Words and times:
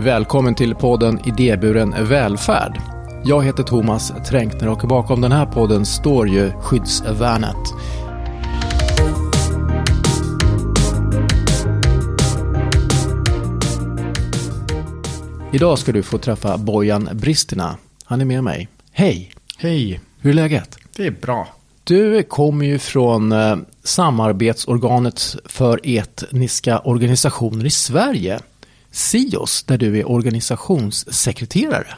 Välkommen 0.00 0.54
till 0.54 0.74
podden 0.74 1.20
Idéburen 1.24 1.94
välfärd. 2.08 2.80
Jag 3.24 3.44
heter 3.44 3.62
Thomas 3.62 4.12
Tränkner 4.28 4.68
och 4.68 4.88
bakom 4.88 5.20
den 5.20 5.32
här 5.32 5.46
podden 5.46 5.86
står 5.86 6.28
ju 6.28 6.52
Skyddsvärnet. 6.52 7.56
Idag 15.52 15.78
ska 15.78 15.92
du 15.92 16.02
få 16.02 16.18
träffa 16.18 16.58
Bojan 16.58 17.08
Bristina. 17.12 17.76
Han 18.04 18.20
är 18.20 18.24
med 18.24 18.44
mig. 18.44 18.68
Hej! 18.92 19.32
Hej! 19.58 20.00
Hur 20.20 20.30
är 20.30 20.34
läget? 20.34 20.78
Det 20.96 21.06
är 21.06 21.10
bra. 21.10 21.48
Du 21.84 22.22
kommer 22.22 22.66
ju 22.66 22.78
från 22.78 23.32
eh, 23.32 23.56
samarbetsorganet 23.84 25.36
för 25.44 25.80
etniska 25.84 26.78
organisationer 26.78 27.64
i 27.64 27.70
Sverige. 27.70 28.40
SIOS, 28.96 29.62
där 29.62 29.78
du 29.78 29.98
är 29.98 30.10
organisationssekreterare. 30.10 31.94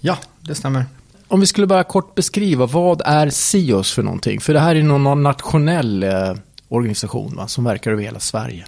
Ja, 0.00 0.18
det 0.40 0.54
stämmer. 0.54 0.84
Om 1.28 1.40
vi 1.40 1.46
skulle 1.46 1.66
bara 1.66 1.84
kort 1.84 2.14
beskriva, 2.14 2.66
vad 2.66 3.02
är 3.04 3.30
SIOS 3.30 3.92
för 3.92 4.02
någonting? 4.02 4.40
För 4.40 4.52
det 4.52 4.60
här 4.60 4.76
är 4.76 4.82
någon 4.82 5.22
nationell 5.22 6.02
eh, 6.02 6.34
organisation 6.68 7.36
va, 7.36 7.48
som 7.48 7.64
verkar 7.64 7.90
över 7.90 8.02
hela 8.02 8.20
Sverige. 8.20 8.66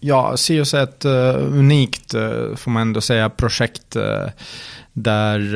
Ja, 0.00 0.36
SIOS 0.36 0.74
är 0.74 0.82
ett 0.82 1.04
uh, 1.04 1.12
unikt, 1.58 2.14
uh, 2.14 2.56
får 2.56 2.70
man 2.70 2.82
ändå 2.82 3.00
säga, 3.00 3.30
projekt 3.30 3.96
uh, 3.96 4.02
där 4.92 5.54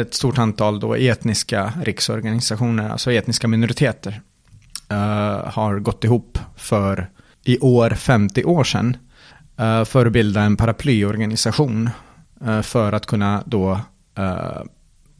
ett 0.00 0.14
stort 0.14 0.38
antal 0.38 0.80
då 0.80 0.94
etniska 0.94 1.72
riksorganisationer, 1.84 2.90
alltså 2.90 3.12
etniska 3.12 3.48
minoriteter, 3.48 4.20
har 5.44 5.78
gått 5.78 6.04
ihop 6.04 6.38
för 6.56 7.10
i 7.44 7.58
år 7.58 7.90
50 7.90 8.44
år 8.44 8.64
sedan 8.64 8.96
Eh, 9.58 9.84
för 9.84 10.06
att 10.06 10.12
bilda 10.12 10.42
en 10.42 10.56
paraplyorganisation 10.56 11.90
eh, 12.46 12.62
för 12.62 12.92
att 12.92 13.06
kunna 13.06 13.42
då 13.46 13.80
eh, 14.18 14.62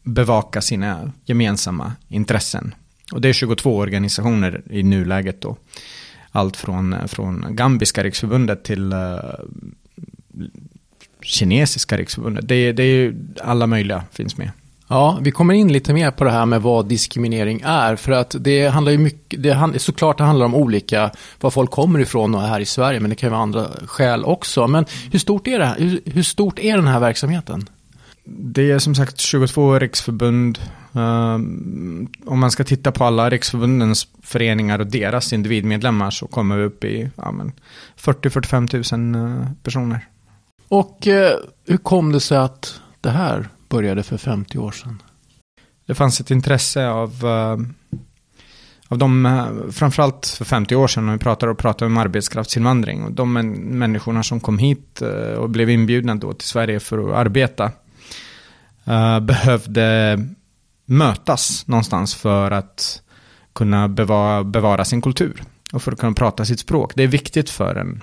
bevaka 0.03 0.61
sina 0.61 1.13
gemensamma 1.25 1.93
intressen. 2.09 2.75
Och 3.13 3.21
det 3.21 3.29
är 3.29 3.33
22 3.33 3.77
organisationer 3.77 4.63
i 4.71 4.83
nuläget 4.83 5.41
då. 5.41 5.57
Allt 6.31 6.57
från, 6.57 7.09
från 7.09 7.47
Gambiska 7.51 8.05
riksförbundet 8.05 8.65
till 8.65 8.93
uh, 8.93 9.21
Kinesiska 11.23 11.97
riksförbundet. 11.97 12.49
Det, 12.49 12.73
det 12.73 12.83
är 12.83 13.15
alla 13.43 13.67
möjliga 13.67 14.05
finns 14.13 14.37
med. 14.37 14.51
Ja, 14.89 15.19
vi 15.23 15.31
kommer 15.31 15.55
in 15.55 15.73
lite 15.73 15.93
mer 15.93 16.11
på 16.11 16.25
det 16.25 16.31
här 16.31 16.47
med 16.47 16.63
vad 16.63 16.87
diskriminering 16.87 17.61
är. 17.65 17.97
För 17.97 18.13
att 18.13 18.37
det 18.41 18.67
handlar 18.67 18.93
ju 18.93 18.99
mycket, 18.99 19.43
det 19.43 19.53
hand, 19.53 19.81
såklart 19.81 20.19
det 20.19 20.25
handlar 20.25 20.47
om 20.47 20.55
olika, 20.55 21.11
var 21.41 21.51
folk 21.51 21.71
kommer 21.71 21.99
ifrån 21.99 22.35
och 22.35 22.41
här 22.41 22.61
i 22.61 22.67
Sverige, 22.67 23.01
men 23.01 23.11
det 23.11 23.17
kan 23.17 23.27
ju 23.27 23.31
vara 23.31 23.43
andra 23.43 23.67
skäl 23.87 24.25
också. 24.25 24.67
Men 24.67 24.85
hur 25.13 25.19
stort 25.19 25.49
är 25.49 25.59
det 25.59 25.65
här? 25.65 25.79
Hur, 25.79 26.01
hur 26.05 26.23
stort 26.23 26.59
är 26.59 26.77
den 26.77 26.87
här 26.87 27.01
verksamheten? 27.01 27.69
Det 28.29 28.71
är 28.71 28.79
som 28.79 28.95
sagt 28.95 29.21
22 29.21 29.79
riksförbund. 29.79 30.59
Um, 30.93 32.09
om 32.27 32.39
man 32.39 32.51
ska 32.51 32.65
titta 32.65 32.93
på 32.93 33.05
alla 33.05 33.31
riksförbundens 33.31 34.09
föreningar 34.23 34.79
och 34.79 34.87
deras 34.87 35.33
individmedlemmar 35.33 36.11
så 36.11 36.27
kommer 36.27 36.57
vi 36.57 36.65
upp 36.65 36.85
i 36.85 37.11
ja, 37.17 37.35
40-45 38.01 38.97
000 39.15 39.23
uh, 39.23 39.47
personer. 39.63 40.09
Och 40.69 41.07
uh, 41.07 41.15
hur 41.67 41.77
kom 41.77 42.13
det 42.13 42.21
sig 42.21 42.39
att 42.39 42.81
det 43.01 43.11
här 43.11 43.49
började 43.69 44.03
för 44.03 44.17
50 44.17 44.59
år 44.59 44.71
sedan? 44.71 45.03
Det 45.87 45.95
fanns 45.95 46.21
ett 46.21 46.31
intresse 46.31 46.89
av, 46.89 47.25
eh, 47.25 47.59
av 48.89 48.99
de, 48.99 49.27
eh, 49.27 49.71
framförallt 49.71 50.27
för 50.27 50.45
50 50.45 50.77
år 50.77 50.89
sedan, 50.89 51.07
när 51.07 51.13
vi 51.13 51.19
pratar 51.19 51.49
och 51.49 51.59
pratade 51.59 51.87
om 51.87 51.99
arbetskraftsinvandring. 51.99 53.03
Och 53.03 53.13
de 53.13 53.33
människorna 53.79 54.23
som 54.23 54.41
kom 54.41 54.59
hit 54.59 55.03
eh, 55.03 55.39
och 55.39 55.51
blev 55.51 55.71
inbjudna 55.71 56.15
då 56.15 56.33
till 56.33 56.49
Sverige 56.49 56.81
för 56.81 57.09
att 57.09 57.17
arbeta 57.17 57.71
behövde 59.23 60.19
mötas 60.85 61.67
någonstans 61.67 62.15
för 62.15 62.51
att 62.51 63.03
kunna 63.53 63.89
bevara, 63.89 64.45
bevara 64.45 64.85
sin 64.85 65.03
kultur 65.03 65.43
och 65.73 65.83
för 65.83 65.93
att 65.93 65.99
kunna 65.99 66.13
prata 66.13 66.45
sitt 66.45 66.61
språk. 66.61 66.93
Det 66.95 67.03
är 67.03 67.09
viktigt 67.09 67.51
för 67.51 67.75
en. 67.75 68.03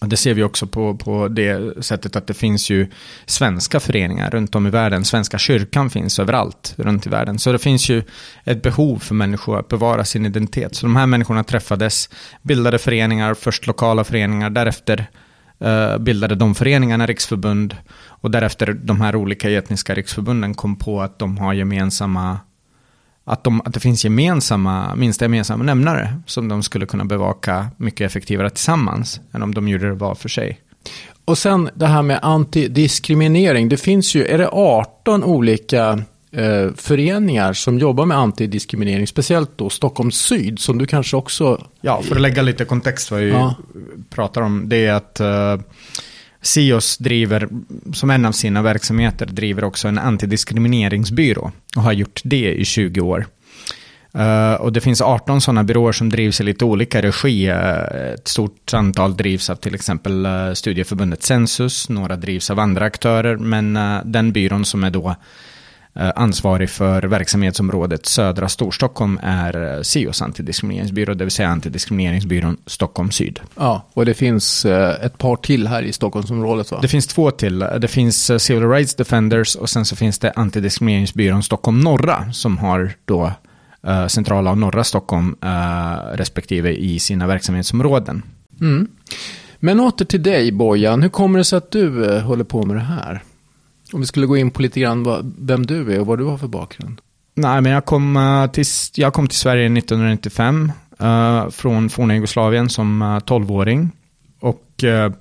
Det 0.00 0.16
ser 0.16 0.34
vi 0.34 0.42
också 0.42 0.66
på, 0.66 0.94
på 0.94 1.28
det 1.28 1.84
sättet 1.84 2.16
att 2.16 2.26
det 2.26 2.34
finns 2.34 2.70
ju 2.70 2.86
svenska 3.26 3.80
föreningar 3.80 4.30
runt 4.30 4.54
om 4.54 4.66
i 4.66 4.70
världen. 4.70 5.04
Svenska 5.04 5.38
kyrkan 5.38 5.90
finns 5.90 6.18
överallt 6.18 6.74
runt 6.76 7.06
i 7.06 7.10
världen. 7.10 7.38
Så 7.38 7.52
det 7.52 7.58
finns 7.58 7.88
ju 7.88 8.02
ett 8.44 8.62
behov 8.62 8.98
för 8.98 9.14
människor 9.14 9.58
att 9.58 9.68
bevara 9.68 10.04
sin 10.04 10.26
identitet. 10.26 10.74
Så 10.74 10.86
de 10.86 10.96
här 10.96 11.06
människorna 11.06 11.44
träffades, 11.44 12.08
bildade 12.42 12.78
föreningar, 12.78 13.34
först 13.34 13.66
lokala 13.66 14.04
föreningar, 14.04 14.50
därefter 14.50 15.06
uh, 15.64 15.98
bildade 15.98 16.34
de 16.34 16.54
föreningarna 16.54 17.06
riksförbund 17.06 17.76
och 18.06 18.30
därefter 18.30 18.72
de 18.72 19.00
här 19.00 19.16
olika 19.16 19.50
etniska 19.50 19.94
riksförbunden 19.94 20.54
kom 20.54 20.76
på 20.76 21.00
att 21.00 21.18
de 21.18 21.38
har 21.38 21.52
gemensamma 21.52 22.38
att, 23.28 23.44
de, 23.44 23.60
att 23.64 23.74
det 23.74 23.80
finns 23.80 24.04
gemensamma, 24.04 24.94
minsta 24.94 25.24
gemensamma 25.24 25.64
nämnare 25.64 26.14
som 26.26 26.48
de 26.48 26.62
skulle 26.62 26.86
kunna 26.86 27.04
bevaka 27.04 27.66
mycket 27.76 28.06
effektivare 28.06 28.50
tillsammans 28.50 29.20
än 29.32 29.42
om 29.42 29.54
de 29.54 29.68
gjorde 29.68 29.88
det 29.88 29.94
var 29.94 30.14
för 30.14 30.28
sig. 30.28 30.60
Och 31.24 31.38
sen 31.38 31.70
det 31.74 31.86
här 31.86 32.02
med 32.02 32.18
antidiskriminering. 32.22 33.68
Det 33.68 33.76
finns 33.76 34.14
ju, 34.14 34.26
är 34.26 34.38
det 34.38 34.48
18 34.48 35.24
olika 35.24 36.02
eh, 36.32 36.72
föreningar 36.76 37.52
som 37.52 37.78
jobbar 37.78 38.06
med 38.06 38.18
antidiskriminering, 38.18 39.06
speciellt 39.06 39.58
då 39.58 39.70
Stockholm 39.70 40.10
Syd, 40.10 40.58
som 40.58 40.78
du 40.78 40.86
kanske 40.86 41.16
också... 41.16 41.64
Ja, 41.80 42.02
för 42.02 42.14
att 42.14 42.22
lägga 42.22 42.42
lite 42.42 42.64
kontext 42.64 43.10
vad 43.10 43.20
vi 43.20 43.30
ja. 43.30 43.54
pratar 44.10 44.42
om, 44.42 44.68
det 44.68 44.86
är 44.86 44.92
att 44.92 45.20
eh, 45.20 45.56
Sios 46.42 46.98
driver, 46.98 47.48
som 47.92 48.10
en 48.10 48.24
av 48.24 48.32
sina 48.32 48.62
verksamheter, 48.62 49.26
driver 49.26 49.64
också 49.64 49.88
en 49.88 49.98
antidiskrimineringsbyrå 49.98 51.52
och 51.76 51.82
har 51.82 51.92
gjort 51.92 52.20
det 52.24 52.54
i 52.54 52.64
20 52.64 53.00
år. 53.00 53.26
Uh, 54.16 54.54
och 54.54 54.72
det 54.72 54.80
finns 54.80 55.00
18 55.00 55.40
sådana 55.40 55.64
byråer 55.64 55.92
som 55.92 56.08
drivs 56.08 56.40
i 56.40 56.44
lite 56.44 56.64
olika 56.64 57.02
regi. 57.02 57.50
Uh, 57.50 58.14
ett 58.14 58.28
stort 58.28 58.74
antal 58.74 59.16
drivs 59.16 59.50
av 59.50 59.56
till 59.56 59.74
exempel 59.74 60.26
uh, 60.26 60.52
studieförbundet 60.52 61.22
Census, 61.22 61.88
några 61.88 62.16
drivs 62.16 62.50
av 62.50 62.58
andra 62.58 62.84
aktörer, 62.84 63.36
men 63.36 63.78
den 64.04 64.32
byrån 64.32 64.64
som 64.64 64.84
är 64.84 64.90
då 64.90 65.16
ansvarig 65.94 66.70
för 66.70 67.02
verksamhetsområdet 67.02 68.06
södra 68.06 68.48
Storstockholm 68.48 69.20
är 69.22 69.76
eh, 69.76 69.82
SIOS 69.82 70.22
antidiskrimineringsbyrå, 70.22 71.14
det 71.14 71.24
vill 71.24 71.32
säga 71.32 71.48
antidiskrimineringsbyrån 71.48 72.56
Stockholm 72.66 73.10
Syd. 73.10 73.40
Ja, 73.56 73.86
och 73.94 74.06
det 74.06 74.14
finns 74.14 74.64
eh, 74.64 75.04
ett 75.04 75.18
par 75.18 75.36
till 75.36 75.68
här 75.68 75.82
i 75.82 75.92
Stockholmsområdet 75.92 76.70
va? 76.70 76.78
Det 76.82 76.88
finns 76.88 77.06
två 77.06 77.30
till. 77.30 77.58
Det 77.58 77.88
finns 77.88 78.42
Civil 78.42 78.68
Rights 78.68 78.94
Defenders 78.94 79.56
och 79.56 79.70
sen 79.70 79.84
så 79.84 79.96
finns 79.96 80.18
det 80.18 80.32
antidiskrimineringsbyrån 80.32 81.42
Stockholm 81.42 81.80
Norra 81.80 82.32
som 82.32 82.58
har 82.58 82.92
då 83.04 83.32
centrala 84.08 84.50
och 84.50 84.58
norra 84.58 84.84
Stockholm 84.84 85.36
respektive 86.12 86.76
i 86.76 86.98
sina 86.98 87.26
verksamhetsområden. 87.26 88.22
Mm. 88.60 88.88
Men 89.58 89.80
åter 89.80 90.04
till 90.04 90.22
dig 90.22 90.52
Bojan, 90.52 91.02
hur 91.02 91.08
kommer 91.08 91.38
det 91.38 91.44
sig 91.44 91.56
att 91.56 91.70
du 91.70 92.18
håller 92.20 92.44
på 92.44 92.66
med 92.66 92.76
det 92.76 92.80
här? 92.80 93.22
Om 93.92 94.00
vi 94.00 94.06
skulle 94.06 94.26
gå 94.26 94.36
in 94.36 94.50
på 94.50 94.62
lite 94.62 94.80
grann 94.80 95.02
vad, 95.02 95.34
vem 95.38 95.66
du 95.66 95.92
är 95.92 96.00
och 96.00 96.06
vad 96.06 96.18
du 96.18 96.24
har 96.24 96.38
för 96.38 96.48
bakgrund. 96.48 97.00
Nej, 97.34 97.60
men 97.60 97.72
jag 97.72 97.84
kom, 97.84 98.16
uh, 98.16 98.46
till, 98.50 98.64
jag 98.94 99.12
kom 99.12 99.28
till 99.28 99.38
Sverige 99.38 99.78
1995 99.78 100.72
uh, 101.02 101.08
eh, 101.08 101.48
från 101.50 101.90
forna 101.90 102.14
Jugoslavien 102.14 102.68
som 102.68 103.02
eh, 103.02 103.08
uh, 103.08 103.18
12-åring. 103.18 103.90
Och 104.40 104.84
uh, 104.84 105.12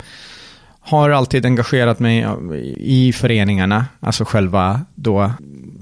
har 0.80 1.10
alltid 1.10 1.46
engagerat 1.46 2.00
mig 2.00 2.28
i 2.78 3.14
föreningarna, 3.14 3.86
alltså 4.00 4.26
själva 4.26 4.82
då 4.96 5.32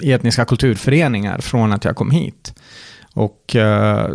etniska 0.03 0.45
kulturföreningar 0.45 1.39
från 1.39 1.73
att 1.73 1.85
jag 1.85 1.95
kom 1.95 2.11
hit. 2.11 2.53
Och 3.13 3.55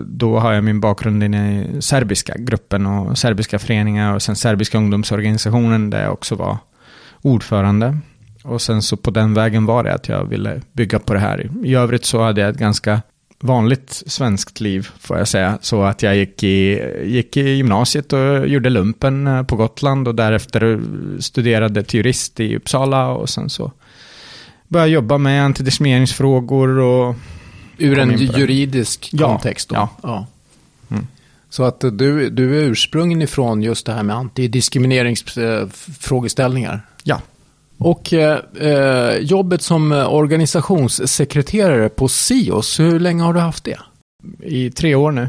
då 0.06 0.38
har 0.38 0.52
jag 0.52 0.64
min 0.64 0.80
bakgrund 0.80 1.22
i 1.24 1.66
serbiska 1.80 2.34
gruppen 2.38 2.86
och 2.86 3.18
serbiska 3.18 3.58
föreningar 3.58 4.14
och 4.14 4.22
sen 4.22 4.36
serbiska 4.36 4.78
ungdomsorganisationen 4.78 5.90
där 5.90 6.02
jag 6.02 6.12
också 6.12 6.34
var 6.34 6.58
ordförande. 7.22 7.98
Och 8.42 8.62
sen 8.62 8.82
så 8.82 8.96
på 8.96 9.10
den 9.10 9.34
vägen 9.34 9.66
var 9.66 9.84
det 9.84 9.94
att 9.94 10.08
jag 10.08 10.24
ville 10.24 10.60
bygga 10.72 10.98
på 10.98 11.14
det 11.14 11.20
här. 11.20 11.50
I 11.64 11.74
övrigt 11.74 12.04
så 12.04 12.22
hade 12.22 12.40
jag 12.40 12.50
ett 12.50 12.58
ganska 12.58 13.00
vanligt 13.40 14.02
svenskt 14.06 14.60
liv, 14.60 14.88
får 14.98 15.18
jag 15.18 15.28
säga. 15.28 15.58
Så 15.60 15.82
att 15.82 16.02
jag 16.02 16.16
gick 16.16 16.42
i, 16.42 16.82
gick 17.04 17.36
i 17.36 17.50
gymnasiet 17.50 18.12
och 18.12 18.48
gjorde 18.48 18.70
lumpen 18.70 19.26
eh, 19.26 19.42
på 19.42 19.56
Gotland 19.56 20.08
och 20.08 20.14
därefter 20.14 20.80
studerade 21.18 21.82
till 21.82 21.98
jurist 21.98 22.40
i 22.40 22.56
Uppsala 22.56 23.08
och 23.08 23.28
sen 23.28 23.50
så 23.50 23.72
började 24.68 24.90
jag 24.90 24.94
jobba 24.94 25.18
med 25.18 25.44
antidiskrimineringsfrågor 25.44 26.78
och... 26.78 27.14
Ur 27.78 27.98
en 27.98 28.18
juridisk 28.18 29.10
kontext 29.18 29.68
då? 29.68 29.74
Ja. 29.74 29.88
ja. 30.02 30.26
Mm. 30.90 31.06
Så 31.50 31.64
att 31.64 31.80
du, 31.80 32.30
du 32.30 32.60
är 32.60 32.64
ursprungen 32.64 33.22
ifrån 33.22 33.62
just 33.62 33.86
det 33.86 33.92
här 33.92 34.02
med 34.02 34.16
antidiskrimineringsfrågeställningar? 34.16 36.86
Ja, 37.02 37.20
och 37.80 38.12
eh, 38.12 39.16
jobbet 39.20 39.62
som 39.62 39.92
organisationssekreterare 39.92 41.88
på 41.88 42.08
SIOS, 42.08 42.80
hur 42.80 43.00
länge 43.00 43.22
har 43.22 43.32
du 43.32 43.40
haft 43.40 43.64
det? 43.64 43.78
I 44.42 44.70
tre 44.70 44.94
år 44.94 45.12
nu. 45.12 45.28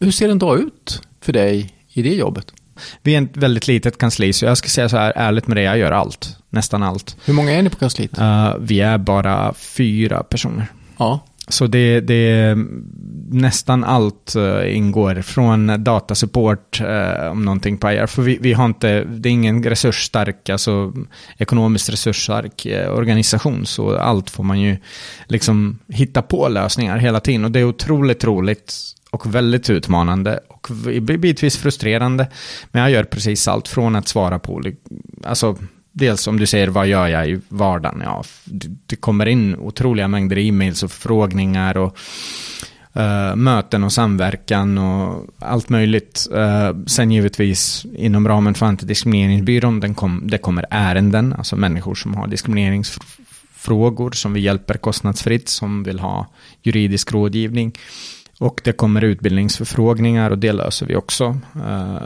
Hur 0.00 0.10
ser 0.10 0.28
en 0.28 0.38
dag 0.38 0.58
ut 0.58 1.02
för 1.20 1.32
dig 1.32 1.74
i 1.92 2.02
det 2.02 2.14
jobbet? 2.14 2.52
Vi 3.02 3.14
är 3.14 3.22
ett 3.22 3.36
väldigt 3.36 3.68
litet 3.68 3.98
kansli, 3.98 4.32
så 4.32 4.44
jag 4.44 4.58
ska 4.58 4.68
säga 4.68 4.88
så 4.88 4.96
här 4.96 5.12
ärligt 5.16 5.46
med 5.46 5.56
det, 5.56 5.62
jag 5.62 5.78
gör 5.78 5.92
allt. 5.92 6.36
Nästan 6.50 6.82
allt. 6.82 7.16
Hur 7.24 7.34
många 7.34 7.52
är 7.52 7.62
ni 7.62 7.70
på 7.70 7.76
kansliet? 7.76 8.18
Uh, 8.18 8.56
vi 8.60 8.80
är 8.80 8.98
bara 8.98 9.54
fyra 9.54 10.22
personer. 10.22 10.66
Ja. 10.96 11.20
Så 11.48 11.66
det, 11.66 12.00
det 12.00 12.56
nästan 13.30 13.84
allt 13.84 14.34
uh, 14.36 14.76
ingår 14.76 15.22
från 15.22 15.84
datasupport 15.84 16.80
uh, 16.80 17.30
om 17.30 17.44
någonting 17.44 17.78
pajar. 17.78 18.06
För 18.06 18.22
vi, 18.22 18.38
vi 18.40 18.52
har 18.52 18.64
inte, 18.64 19.04
det 19.04 19.28
är 19.28 19.30
ingen 19.30 19.62
resursstark, 19.62 20.48
alltså 20.48 20.92
ekonomiskt 21.38 21.90
resursstark 21.90 22.66
uh, 22.66 22.88
organisation. 22.88 23.66
Så 23.66 23.96
allt 23.96 24.30
får 24.30 24.44
man 24.44 24.60
ju 24.60 24.76
liksom 25.26 25.78
hitta 25.88 26.22
på 26.22 26.48
lösningar 26.48 26.98
hela 26.98 27.20
tiden. 27.20 27.44
Och 27.44 27.50
det 27.50 27.60
är 27.60 27.64
otroligt 27.64 28.24
roligt 28.24 28.74
och 29.10 29.34
väldigt 29.34 29.70
utmanande 29.70 30.40
och 30.48 30.68
bitvis 31.00 31.56
frustrerande. 31.56 32.26
Men 32.70 32.82
jag 32.82 32.90
gör 32.90 33.04
precis 33.04 33.48
allt 33.48 33.68
från 33.68 33.96
att 33.96 34.08
svara 34.08 34.38
på, 34.38 34.62
alltså 35.24 35.56
dels 35.92 36.26
om 36.26 36.38
du 36.38 36.46
säger 36.46 36.68
vad 36.68 36.86
gör 36.86 37.08
jag 37.08 37.28
i 37.28 37.40
vardagen? 37.48 38.02
Ja, 38.04 38.24
det 38.86 38.96
kommer 38.96 39.26
in 39.26 39.56
otroliga 39.56 40.08
mängder 40.08 40.38
e-mails 40.38 40.82
och 40.82 40.92
förfrågningar 40.92 41.76
och 41.76 41.98
uh, 42.96 43.36
möten 43.36 43.84
och 43.84 43.92
samverkan 43.92 44.78
och 44.78 45.26
allt 45.38 45.68
möjligt. 45.68 46.28
Uh, 46.32 46.84
sen 46.86 47.12
givetvis 47.12 47.86
inom 47.96 48.28
ramen 48.28 48.54
för 48.54 48.66
antidiskrimineringsbyrån, 48.66 49.80
den 49.80 49.94
kom, 49.94 50.22
det 50.24 50.38
kommer 50.38 50.66
ärenden, 50.70 51.32
alltså 51.38 51.56
människor 51.56 51.94
som 51.94 52.14
har 52.14 52.26
diskrimineringsfrågor 52.26 54.10
som 54.10 54.32
vi 54.32 54.40
hjälper 54.40 54.74
kostnadsfritt, 54.74 55.48
som 55.48 55.82
vill 55.82 55.98
ha 55.98 56.26
juridisk 56.62 57.12
rådgivning. 57.12 57.72
Och 58.38 58.60
det 58.64 58.72
kommer 58.72 59.04
utbildningsförfrågningar 59.04 60.30
och 60.30 60.38
det 60.38 60.52
löser 60.52 60.86
vi 60.86 60.96
också. 60.96 61.38
Uh, 61.56 62.02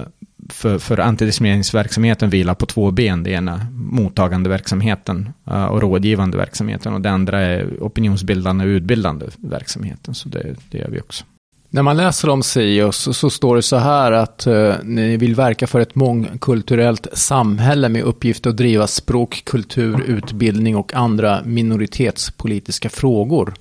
för, 0.48 0.78
för 0.78 0.98
antidiskrimineringsverksamheten 0.98 2.30
vilar 2.30 2.54
på 2.54 2.66
två 2.66 2.90
ben. 2.90 3.22
Det 3.22 3.30
ena 3.30 3.66
mottagande 3.72 4.48
verksamheten 4.48 5.32
uh, 5.50 5.64
och 5.64 5.82
rådgivande 5.82 6.36
verksamheten 6.36 6.94
och 6.94 7.00
det 7.00 7.10
andra 7.10 7.40
är 7.40 7.68
opinionsbildande 7.80 8.64
och 8.64 8.68
utbildande 8.68 9.26
verksamheten. 9.36 10.14
Så 10.14 10.28
det, 10.28 10.54
det 10.70 10.78
gör 10.78 10.88
vi 10.88 11.00
också. 11.00 11.24
När 11.70 11.82
man 11.82 11.96
läser 11.96 12.28
om 12.28 12.42
SIOS 12.42 13.16
så, 13.18 13.30
står 13.30 13.56
det 13.56 13.62
så 13.62 13.76
här 13.76 14.12
att 14.12 14.46
uh, 14.46 14.74
ni 14.82 15.16
vill 15.16 15.34
verka 15.34 15.66
för 15.66 15.80
ett 15.80 15.94
mångkulturellt 15.94 17.06
samhälle 17.12 17.88
med 17.88 18.02
uppgift 18.02 18.46
att 18.46 18.56
driva 18.56 18.86
språk, 18.86 19.42
kultur, 19.44 20.02
utbildning 20.06 20.76
och 20.76 20.94
andra 20.94 21.42
minoritetspolitiska 21.44 22.88
frågor 22.88 23.54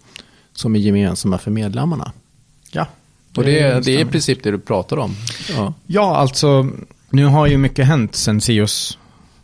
som 0.54 0.76
är 0.76 0.80
gemensamma 0.80 1.38
för 1.38 1.52
medlemmarna. 1.52 2.12
Ja. 2.72 2.88
Och 3.38 3.44
det, 3.44 3.86
det 3.86 3.96
är 3.96 4.00
i 4.00 4.06
princip 4.06 4.44
det 4.44 4.52
du 4.52 4.60
pratar 4.60 4.98
om. 4.98 5.16
Ja. 5.56 5.74
ja, 5.86 6.16
alltså 6.16 6.70
nu 7.10 7.26
har 7.26 7.48
ju 7.48 7.58
mycket 7.58 7.86
hänt 7.86 8.16
sen 8.16 8.42
Sios 8.42 8.98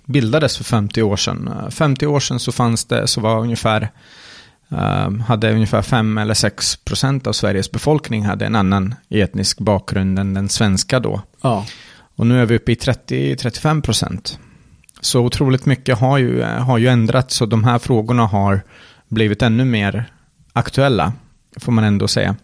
bildades 0.06 0.58
för 0.58 0.64
50 0.64 1.02
år 1.02 1.16
sedan. 1.16 1.54
50 1.72 2.08
år 2.08 2.20
sedan 2.20 2.40
så 2.40 2.52
fanns 2.52 2.86
det, 2.86 3.08
så 3.08 3.22
var 3.22 3.40
ungefär, 3.40 3.90
uh, 4.72 5.20
hade 5.20 5.54
ungefär 5.54 5.82
5 5.82 6.18
eller 6.18 6.34
6 6.34 6.76
procent 6.76 7.28
av 7.28 7.34
Sveriges 7.34 7.72
befolkning 7.72 8.26
hade 8.26 8.46
en 8.46 8.56
annan 8.56 8.96
etnisk 9.10 9.60
bakgrund 9.60 10.20
än 10.20 10.34
den 10.34 10.50
svenska 10.50 11.00
då. 11.00 11.22
Ja. 11.42 11.66
Och 12.16 12.28
nu 12.28 12.42
är 12.42 12.46
vi 12.46 12.56
uppe 12.56 12.72
i 12.72 12.76
30-35 12.76 13.82
procent. 13.82 14.40
Så 15.02 15.20
otroligt 15.22 15.66
mycket 15.66 15.98
har 15.98 16.18
ju, 16.18 16.44
har 16.44 16.78
ju 16.78 16.88
ändrats 16.88 17.42
och 17.42 17.50
de 17.50 17.64
här 17.64 17.80
frågorna 17.80 18.26
har 18.26 18.62
blivit 19.08 19.42
ännu 19.42 19.66
mer 19.66 20.06
aktuella, 20.54 21.14
får 21.60 21.72
man 21.72 21.84
ändå 21.84 22.08
säga. 22.08 22.36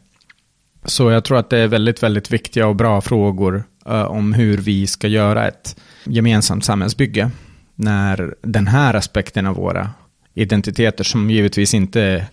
Så 0.88 1.12
jag 1.12 1.24
tror 1.24 1.38
att 1.38 1.50
det 1.50 1.58
är 1.58 1.68
väldigt, 1.68 2.04
väldigt 2.04 2.32
viktiga 2.32 2.68
och 2.68 2.76
bra 2.76 3.02
frågor 3.02 3.64
uh, 3.90 4.02
om 4.02 4.34
hur 4.34 4.58
vi 4.58 4.88
ska 4.88 5.08
göra 5.08 5.48
ett 5.48 5.76
gemensamt 6.04 6.66
samhällsbygge. 6.66 7.32
När 7.76 8.36
den 8.42 8.68
här 8.68 8.94
aspekten 8.94 9.46
av 9.48 9.56
våra 9.56 9.90
identiteter, 10.34 11.04
som 11.04 11.30
givetvis 11.30 11.74
inte 11.74 12.28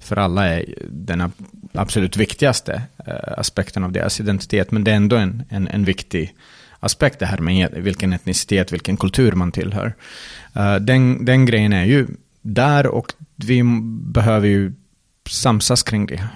för 0.00 0.16
alla 0.16 0.48
är 0.48 0.74
den 0.90 1.32
absolut 1.74 2.16
viktigaste 2.16 2.82
uh, 3.08 3.14
aspekten 3.36 3.84
av 3.84 3.92
deras 3.92 4.20
identitet, 4.20 4.70
men 4.70 4.84
det 4.84 4.90
är 4.90 4.96
ändå 4.96 5.16
en, 5.16 5.42
en, 5.48 5.68
en 5.68 5.84
viktig 5.84 6.34
aspekt 6.80 7.18
det 7.18 7.26
här 7.26 7.38
med 7.38 7.68
vilken 7.76 8.12
etnicitet, 8.12 8.72
vilken 8.72 8.96
kultur 8.96 9.32
man 9.32 9.52
tillhör. 9.52 9.94
Uh, 10.56 10.76
den, 10.76 11.24
den 11.24 11.46
grejen 11.46 11.72
är 11.72 11.84
ju 11.84 12.06
där 12.42 12.86
och 12.86 13.12
vi 13.36 13.62
behöver 14.12 14.48
ju 14.48 14.72
samsas 15.28 15.82
kring 15.82 16.06
det. 16.06 16.28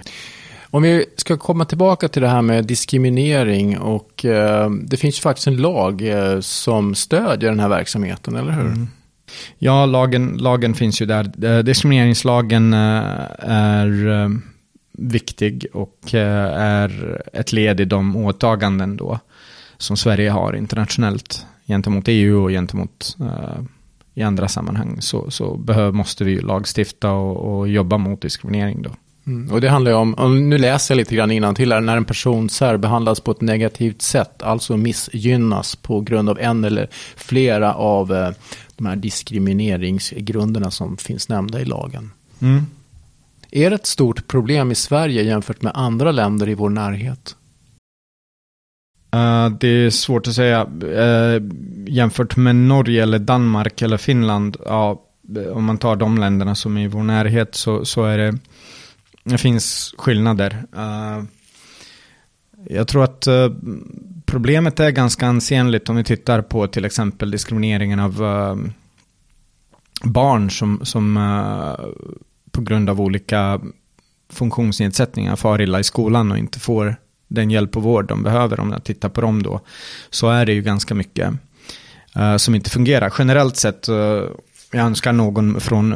Om 0.70 0.82
vi 0.82 1.04
ska 1.16 1.36
komma 1.36 1.64
tillbaka 1.64 2.08
till 2.08 2.22
det 2.22 2.28
här 2.28 2.42
med 2.42 2.64
diskriminering 2.64 3.78
och 3.78 4.24
eh, 4.24 4.70
det 4.70 4.96
finns 4.96 5.20
faktiskt 5.20 5.46
en 5.46 5.56
lag 5.56 6.08
eh, 6.08 6.40
som 6.40 6.94
stödjer 6.94 7.50
den 7.50 7.60
här 7.60 7.68
verksamheten, 7.68 8.36
eller 8.36 8.52
hur? 8.52 8.66
Mm. 8.66 8.88
Ja, 9.58 9.86
lagen, 9.86 10.36
lagen 10.36 10.74
finns 10.74 11.02
ju 11.02 11.06
där. 11.06 11.44
Eh, 11.44 11.58
diskrimineringslagen 11.58 12.72
eh, 12.72 13.12
är 13.38 14.08
eh, 14.08 14.28
viktig 14.92 15.66
och 15.72 16.14
eh, 16.14 16.60
är 16.60 17.22
ett 17.32 17.52
led 17.52 17.80
i 17.80 17.84
de 17.84 18.16
åtaganden 18.16 18.96
då 18.96 19.18
som 19.78 19.96
Sverige 19.96 20.30
har 20.30 20.56
internationellt 20.56 21.46
gentemot 21.66 22.04
EU 22.08 22.42
och 22.44 22.50
gentemot 22.50 23.16
eh, 23.20 23.62
i 24.14 24.22
andra 24.22 24.48
sammanhang 24.48 24.96
så, 25.00 25.30
så 25.30 25.56
behöv, 25.56 25.94
måste 25.94 26.24
vi 26.24 26.40
lagstifta 26.40 27.10
och, 27.10 27.58
och 27.58 27.68
jobba 27.68 27.98
mot 27.98 28.20
diskriminering 28.20 28.82
då. 28.82 28.90
Mm. 29.26 29.52
Och 29.52 29.60
det 29.60 29.68
handlar 29.68 29.90
ju 29.90 29.96
om, 29.96 30.48
nu 30.48 30.58
läser 30.58 30.94
jag 30.94 30.96
lite 30.96 31.14
grann 31.14 31.54
till 31.54 31.72
här, 31.72 31.80
när 31.80 31.96
en 31.96 32.04
person 32.04 32.48
särbehandlas 32.48 33.20
på 33.20 33.30
ett 33.30 33.40
negativt 33.40 34.02
sätt, 34.02 34.42
alltså 34.42 34.76
missgynnas 34.76 35.76
på 35.76 36.00
grund 36.00 36.28
av 36.28 36.38
en 36.38 36.64
eller 36.64 36.88
flera 37.16 37.74
av 37.74 38.12
eh, 38.12 38.30
de 38.76 38.86
här 38.86 38.96
diskrimineringsgrunderna 38.96 40.70
som 40.70 40.96
finns 40.96 41.28
nämnda 41.28 41.60
i 41.60 41.64
lagen. 41.64 42.10
Mm. 42.40 42.66
Är 43.50 43.70
det 43.70 43.76
ett 43.76 43.86
stort 43.86 44.28
problem 44.28 44.72
i 44.72 44.74
Sverige 44.74 45.22
jämfört 45.22 45.62
med 45.62 45.72
andra 45.74 46.12
länder 46.12 46.48
i 46.48 46.54
vår 46.54 46.70
närhet? 46.70 47.36
Uh, 49.14 49.48
det 49.60 49.68
är 49.68 49.90
svårt 49.90 50.26
att 50.26 50.34
säga. 50.34 50.66
Uh, 50.84 51.42
jämfört 51.86 52.36
med 52.36 52.56
Norge 52.56 53.02
eller 53.02 53.18
Danmark 53.18 53.82
eller 53.82 53.96
Finland, 53.96 54.56
ja, 54.66 55.02
om 55.52 55.64
man 55.64 55.78
tar 55.78 55.96
de 55.96 56.18
länderna 56.18 56.54
som 56.54 56.76
är 56.76 56.84
i 56.84 56.88
vår 56.88 57.02
närhet 57.02 57.54
så, 57.54 57.84
så 57.84 58.04
är 58.04 58.18
det 58.18 58.38
det 59.26 59.38
finns 59.38 59.94
skillnader. 59.98 60.64
Uh, 60.76 61.24
jag 62.68 62.88
tror 62.88 63.04
att 63.04 63.28
uh, 63.28 63.50
problemet 64.26 64.80
är 64.80 64.90
ganska 64.90 65.26
ansenligt 65.26 65.88
om 65.88 65.96
vi 65.96 66.04
tittar 66.04 66.42
på 66.42 66.66
till 66.66 66.84
exempel 66.84 67.30
diskrimineringen 67.30 68.00
av 68.00 68.22
uh, 68.22 68.56
barn 70.02 70.50
som, 70.50 70.80
som 70.84 71.18
på 72.50 72.60
grund 72.60 72.90
av 72.90 73.00
olika 73.00 73.60
funktionsnedsättningar 74.32 75.36
far 75.36 75.62
illa 75.62 75.80
i 75.80 75.84
skolan 75.84 76.32
och 76.32 76.38
inte 76.38 76.60
får 76.60 76.96
den 77.28 77.50
hjälp 77.50 77.76
och 77.76 77.82
vård 77.82 78.08
de 78.08 78.22
behöver 78.22 78.60
om 78.60 78.72
jag 78.72 78.84
tittar 78.84 79.08
på 79.08 79.20
dem 79.20 79.42
då. 79.42 79.60
Så 80.10 80.30
är 80.30 80.46
det 80.46 80.52
ju 80.52 80.62
ganska 80.62 80.94
mycket 80.94 81.32
som 82.38 82.54
inte 82.54 82.70
fungerar. 82.70 83.14
Generellt 83.18 83.56
sett, 83.56 83.88
jag 84.72 84.86
önskar 84.86 85.12
någon 85.12 85.60
från 85.60 85.94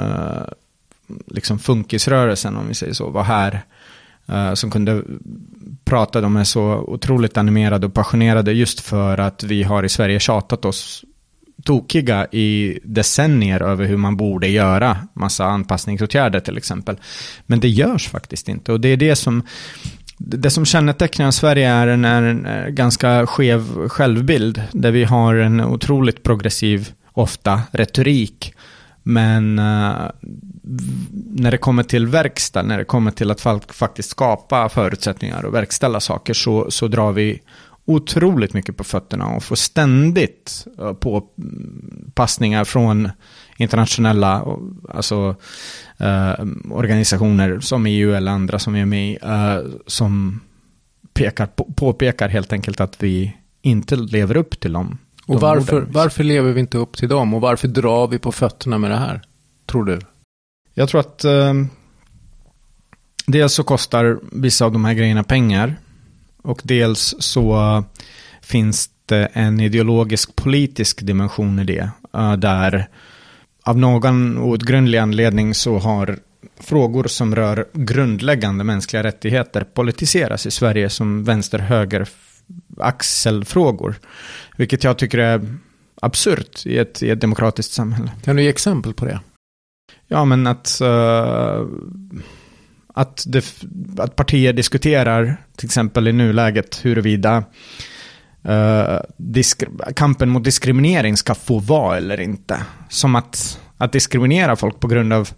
liksom 1.26 1.58
funkisrörelsen, 1.58 2.56
om 2.56 2.68
vi 2.68 2.74
säger 2.74 2.92
så, 2.92 3.10
var 3.10 3.24
här. 3.24 3.62
Uh, 4.32 4.54
som 4.54 4.70
kunde 4.70 5.02
prata, 5.84 6.20
de 6.20 6.36
är 6.36 6.44
så 6.44 6.84
otroligt 6.86 7.36
animerade 7.36 7.86
och 7.86 7.94
passionerade 7.94 8.52
just 8.52 8.80
för 8.80 9.18
att 9.18 9.42
vi 9.42 9.62
har 9.62 9.82
i 9.82 9.88
Sverige 9.88 10.20
tjatat 10.20 10.64
oss 10.64 11.04
tokiga 11.64 12.26
i 12.32 12.78
decennier 12.84 13.62
över 13.62 13.84
hur 13.84 13.96
man 13.96 14.16
borde 14.16 14.48
göra 14.48 14.96
massa 15.12 15.44
anpassningsåtgärder 15.44 16.40
till 16.40 16.56
exempel. 16.56 16.96
Men 17.46 17.60
det 17.60 17.68
görs 17.68 18.08
faktiskt 18.08 18.48
inte 18.48 18.72
och 18.72 18.80
det 18.80 18.88
är 18.88 18.96
det 18.96 19.16
som 19.16 19.42
det 20.18 20.50
som 20.50 20.64
kännetecknar 20.64 21.30
Sverige 21.30 21.68
är 21.68 21.86
en, 21.86 22.04
är 22.04 22.22
en 22.22 22.46
eh, 22.46 22.66
ganska 22.66 23.26
skev 23.26 23.88
självbild 23.88 24.62
där 24.72 24.90
vi 24.90 25.04
har 25.04 25.34
en 25.34 25.60
otroligt 25.60 26.22
progressiv, 26.22 26.92
ofta, 27.12 27.62
retorik 27.72 28.54
men 29.02 29.59
uh, 29.59 30.11
när 31.33 31.50
det 31.50 31.59
kommer 31.59 31.83
till 31.83 32.07
verkstad, 32.07 32.62
när 32.62 32.78
det 32.78 32.85
kommer 32.85 33.11
till 33.11 33.30
att 33.30 33.40
faktiskt 33.69 34.11
skapa 34.11 34.69
förutsättningar 34.69 35.45
och 35.45 35.54
verkställa 35.54 36.00
saker 36.00 36.35
så, 36.35 36.71
så 36.71 36.88
drar 36.88 37.12
vi 37.12 37.40
otroligt 37.85 38.54
mycket 38.54 38.76
på 38.76 38.85
fötterna 38.85 39.26
och 39.26 39.45
får 39.45 39.57
ständigt 39.57 40.66
eh, 40.78 40.85
uh, 40.85 40.92
påpassningar 40.92 42.59
mm, 42.59 42.66
från 42.66 43.11
internationella 43.57 44.37
eh, 44.37 44.57
alltså, 44.97 45.28
uh, 46.00 46.47
organisationer 46.71 47.61
som 47.61 47.87
EU 47.87 48.14
eller 48.14 48.33
andra 48.33 48.59
som 48.59 48.76
är 48.76 48.85
med 48.85 49.19
som 49.87 50.40
pekar, 51.14 51.47
påpekar 51.76 52.28
helt 52.28 52.52
enkelt 52.52 52.80
att 52.80 53.02
vi 53.02 53.37
inte 53.62 53.97
lever 53.97 54.37
upp 54.37 54.61
till 54.61 54.73
dem 54.73 54.99
och 55.34 55.40
varför, 55.40 55.80
varför 55.80 56.25
lever 56.25 56.52
vi 56.52 56.60
inte 56.60 56.78
upp 56.78 56.96
till 56.96 57.08
dem? 57.08 57.34
Och 57.34 57.40
varför 57.40 57.68
drar 57.68 58.08
vi 58.08 58.18
på 58.18 58.32
fötterna 58.32 58.78
med 58.78 58.90
det 58.90 58.96
här? 58.96 59.22
Tror 59.66 59.84
du? 59.84 59.99
Jag 60.75 60.88
tror 60.88 61.00
att 61.00 61.25
eh, 61.25 61.54
dels 63.26 63.54
så 63.54 63.62
kostar 63.62 64.18
vissa 64.32 64.64
av 64.64 64.72
de 64.72 64.84
här 64.84 64.94
grejerna 64.94 65.25
pengar. 65.25 65.76
Och 66.42 66.60
dels 66.64 67.14
så 67.18 67.84
finns 68.42 68.90
det 69.06 69.28
en 69.32 69.60
ideologisk 69.60 70.37
politisk 70.37 71.02
dimension 71.02 71.58
i 71.58 71.64
det. 71.64 71.90
Uh, 72.16 72.32
där 72.32 72.88
av 73.62 73.78
någon 73.78 74.38
outgrundlig 74.38 74.99
anledning 74.99 75.54
så 75.54 75.78
har 75.78 76.18
frågor 76.60 77.04
som 77.04 77.34
rör 77.34 77.66
grundläggande 77.72 78.64
mänskliga 78.64 79.02
rättigheter 79.02 79.64
politiseras 79.64 80.46
i 80.46 80.50
Sverige 80.50 80.90
som 80.90 81.25
vänster-höger 81.25 82.08
axelfrågor. 82.78 83.95
Vilket 84.57 84.85
jag 84.85 84.99
tycker 84.99 85.19
är 85.19 85.59
absurt 86.02 86.66
i 86.66 86.78
ett, 86.78 87.02
i 87.02 87.11
ett 87.11 87.21
demokratiskt 87.21 87.73
samhälle. 87.73 88.11
Kan 88.25 88.37
du 88.37 88.42
ge 88.42 88.49
exempel 88.49 88.95
på 88.95 89.04
det? 89.04 89.21
Ja, 90.09 90.25
men 90.25 90.47
att, 90.47 90.78
uh, 90.83 91.66
att, 92.95 93.25
det, 93.26 93.64
att 93.99 94.16
partier 94.16 94.52
diskuterar, 94.52 95.37
till 95.57 95.66
exempel 95.66 96.09
i 96.09 96.12
nuläget, 96.12 96.85
huruvida 96.85 97.45
uh, 98.49 98.99
kampen 99.95 100.28
mot 100.28 100.45
diskriminering 100.45 101.16
ska 101.16 101.35
få 101.35 101.59
vara 101.59 101.97
eller 101.97 102.21
inte. 102.21 102.61
Som 102.88 103.16
att, 103.16 103.61
att 103.76 103.92
diskriminera 103.92 104.57
folk 104.57 104.80
på 104.80 104.88
grund 104.88 105.12
av 105.12 105.28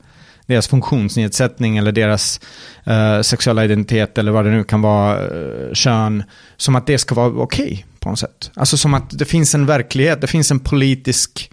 deras 0.46 0.68
funktionsnedsättning 0.68 1.76
eller 1.76 1.92
deras 1.92 2.40
uh, 2.88 3.22
sexuella 3.22 3.64
identitet 3.64 4.18
eller 4.18 4.32
vad 4.32 4.44
det 4.44 4.50
nu 4.50 4.64
kan 4.64 4.82
vara, 4.82 5.28
uh, 5.28 5.72
kön, 5.72 6.22
som 6.56 6.76
att 6.76 6.86
det 6.86 6.98
ska 6.98 7.14
vara 7.14 7.28
okej 7.28 7.64
okay, 7.64 7.84
på 7.98 8.08
något 8.08 8.18
sätt. 8.18 8.50
Alltså 8.54 8.76
som 8.76 8.94
att 8.94 9.18
det 9.18 9.24
finns 9.24 9.54
en 9.54 9.66
verklighet, 9.66 10.20
det 10.20 10.26
finns 10.26 10.50
en 10.50 10.60
politisk, 10.60 11.50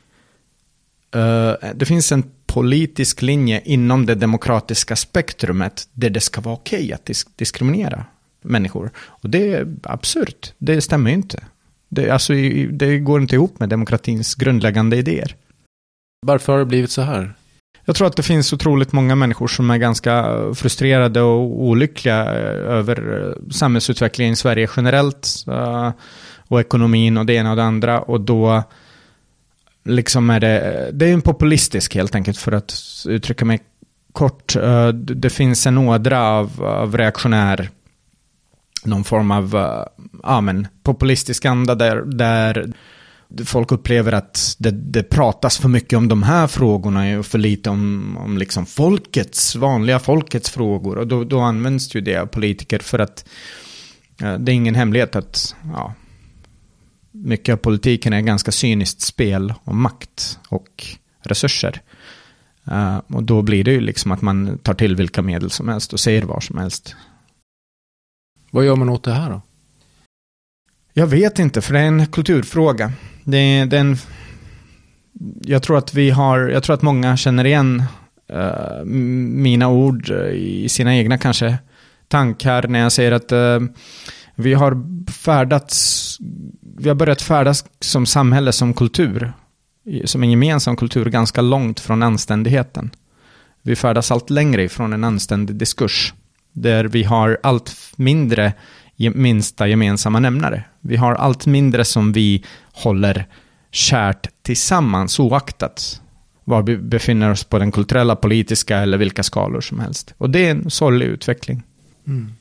uh, 1.15 1.53
det 1.75 1.86
finns 1.86 2.12
en 2.12 2.24
politisk 2.46 3.22
linje 3.22 3.62
inom 3.65 4.05
det 4.05 4.15
demokratiska 4.15 4.96
spektrumet 4.96 5.88
där 5.93 6.10
det 6.10 6.19
ska 6.19 6.41
vara 6.41 6.55
okej 6.55 6.79
okay 6.79 6.93
att 6.93 7.05
disk 7.05 7.27
diskriminera 7.36 8.05
människor. 8.41 8.91
Och 8.98 9.29
det 9.29 9.53
är 9.53 9.67
absurt, 9.84 10.53
det 10.58 10.81
stämmer 10.81 11.10
ju 11.10 11.15
inte. 11.15 11.43
Det, 11.89 12.10
alltså, 12.10 12.34
det 12.72 13.00
går 13.00 13.22
inte 13.22 13.36
ihop 13.36 13.60
med 13.60 13.69
demokratins 13.69 14.36
grundläggande 14.36 14.98
idéer. 14.98 15.36
Varför 16.22 16.53
har 16.53 16.60
det 16.60 16.65
blivit 16.65 16.91
så 16.91 17.01
här? 17.01 17.34
Jag 17.89 17.96
tror 17.96 18.08
att 18.08 18.15
det 18.15 18.24
finns 18.24 18.53
otroligt 18.53 18.91
många 18.91 19.15
människor 19.15 19.48
som 19.48 19.69
är 19.69 19.77
ganska 19.77 20.39
frustrerade 20.55 21.22
och 21.22 21.63
olyckliga 21.63 22.22
eh, 22.22 22.74
över 22.74 23.25
eh, 23.27 23.51
samhällsutvecklingen 23.51 24.34
i 24.34 24.36
Sverige 24.36 24.69
generellt. 24.77 25.27
Eh, 25.48 25.91
och 26.48 26.60
ekonomin 26.60 27.17
och 27.17 27.25
det 27.25 27.34
ena 27.34 27.50
och 27.50 27.55
det 27.55 27.63
andra. 27.63 28.01
Och 28.01 28.22
då 28.22 28.63
liksom 29.86 30.29
är 30.29 30.39
det, 30.39 30.89
det 30.93 31.10
är 31.10 31.13
en 31.13 31.22
populistisk 31.22 31.96
helt 31.96 32.15
enkelt 32.15 32.38
för 32.38 32.51
att 32.51 32.74
uttrycka 33.08 33.46
mig 33.46 33.60
kort. 34.13 34.55
Det 34.93 35.29
finns 35.29 35.67
en 35.67 35.77
ådra 35.77 36.24
av, 36.24 36.63
av 36.63 36.98
reaktionär, 36.98 37.69
någon 38.84 39.03
form 39.03 39.31
av 39.31 39.75
ja, 40.24 40.41
men, 40.41 40.67
populistisk 40.84 41.46
anda 41.46 41.75
där, 41.75 42.01
där 42.05 42.74
folk 43.45 43.71
upplever 43.71 44.12
att 44.12 44.55
det, 44.59 44.71
det, 44.71 45.03
pratas 45.03 45.57
för 45.57 45.69
mycket 45.69 45.98
om 45.98 46.07
de 46.07 46.24
här 46.24 46.48
frågorna 46.48 47.19
och 47.19 47.25
för 47.25 47.38
lite 47.38 47.69
om, 47.69 48.17
om 48.17 48.38
liksom 48.38 48.65
folkets, 48.65 49.55
vanliga 49.55 50.00
folkets 50.00 50.50
frågor. 50.50 50.98
Och 50.98 51.07
då, 51.07 51.24
då 51.24 51.39
används 51.39 51.95
ju 51.95 52.01
det 52.01 52.17
av 52.17 52.25
politiker 52.25 52.79
för 52.79 53.00
att 53.00 53.25
det 54.17 54.51
är 54.51 54.55
ingen 54.55 54.75
hemlighet 54.75 55.15
att 55.15 55.55
ja, 55.74 55.93
mycket 57.12 57.53
av 57.53 57.57
politiken 57.57 58.13
är 58.13 58.21
ganska 58.21 58.51
cyniskt 58.51 59.01
spel 59.01 59.53
om 59.63 59.81
makt 59.81 60.39
och 60.50 60.86
resurser. 61.21 61.81
Uh, 62.71 62.98
och 62.98 63.24
då 63.24 63.41
blir 63.41 63.63
det 63.63 63.71
ju 63.71 63.81
liksom 63.81 64.12
att 64.12 64.21
man 64.21 64.57
tar 64.57 64.74
till 64.74 64.95
vilka 64.95 65.21
medel 65.21 65.50
som 65.50 65.67
helst 65.67 65.93
och 65.93 66.00
säger 66.00 66.21
vad 66.21 66.43
som 66.43 66.57
helst. 66.57 66.95
Vad 68.51 68.65
gör 68.65 68.75
man 68.75 68.89
åt 68.89 69.03
det 69.03 69.13
här 69.13 69.29
då? 69.29 69.41
Jag 70.93 71.07
vet 71.07 71.39
inte, 71.39 71.62
för 71.62 71.74
det 71.74 71.79
är 71.79 71.88
en 71.88 72.07
kulturfråga. 72.07 72.91
Det, 73.31 73.65
det 73.65 73.77
är 73.77 73.81
en, 73.81 73.98
jag 75.41 75.63
tror 75.63 75.77
att 75.77 75.93
vi 75.93 76.09
har, 76.09 76.39
jag 76.39 76.63
tror 76.63 76.74
att 76.74 76.81
många 76.81 77.17
känner 77.17 77.45
igen 77.45 77.83
uh, 78.33 78.86
mina 78.86 79.69
ord 79.69 80.09
i 80.33 80.69
sina 80.69 80.95
egna 80.95 81.17
kanske 81.17 81.57
tankar 82.07 82.67
när 82.67 82.79
jag 82.79 82.91
säger 82.91 83.12
att 83.12 83.31
uh, 83.31 83.69
vi 84.36 84.53
har 84.53 84.83
färdats, 85.12 86.17
vi 86.77 86.89
har 86.89 86.95
börjat 86.95 87.21
färdas 87.21 87.65
som 87.79 88.05
samhälle, 88.05 88.51
som 88.51 88.74
kultur, 88.74 89.33
som 90.05 90.24
en 90.24 90.31
gemensam 90.31 90.75
kultur 90.75 91.05
ganska 91.05 91.41
långt 91.41 91.79
från 91.79 92.03
anständigheten. 92.03 92.89
Vi 93.62 93.75
färdas 93.75 94.12
allt 94.12 94.29
längre 94.29 94.63
ifrån 94.63 94.93
en 94.93 95.03
anständig 95.03 95.55
diskurs, 95.55 96.13
där 96.53 96.86
vi 96.86 97.03
har 97.03 97.39
allt 97.43 97.75
mindre 97.95 98.53
minsta 98.98 99.67
gemensamma 99.67 100.19
nämnare. 100.19 100.63
Vi 100.81 100.95
har 100.95 101.13
allt 101.13 101.45
mindre 101.45 101.86
som 101.86 102.12
vi 102.12 102.43
håller 102.79 103.25
kärt 103.71 104.27
tillsammans 104.41 105.19
oaktat 105.19 106.01
var 106.43 106.62
vi 106.62 106.77
befinner 106.77 107.31
oss 107.31 107.43
på 107.43 107.59
den 107.59 107.71
kulturella, 107.71 108.15
politiska 108.15 108.77
eller 108.77 108.98
vilka 108.98 109.24
skalor 109.24 109.62
som 109.62 109.79
helst. 109.79 110.13
Och 110.17 110.29
det 110.29 110.48
är 110.48 110.51
en 110.51 110.69
sorglig 110.69 111.05
utveckling. 111.05 111.63
Mm. 112.07 112.33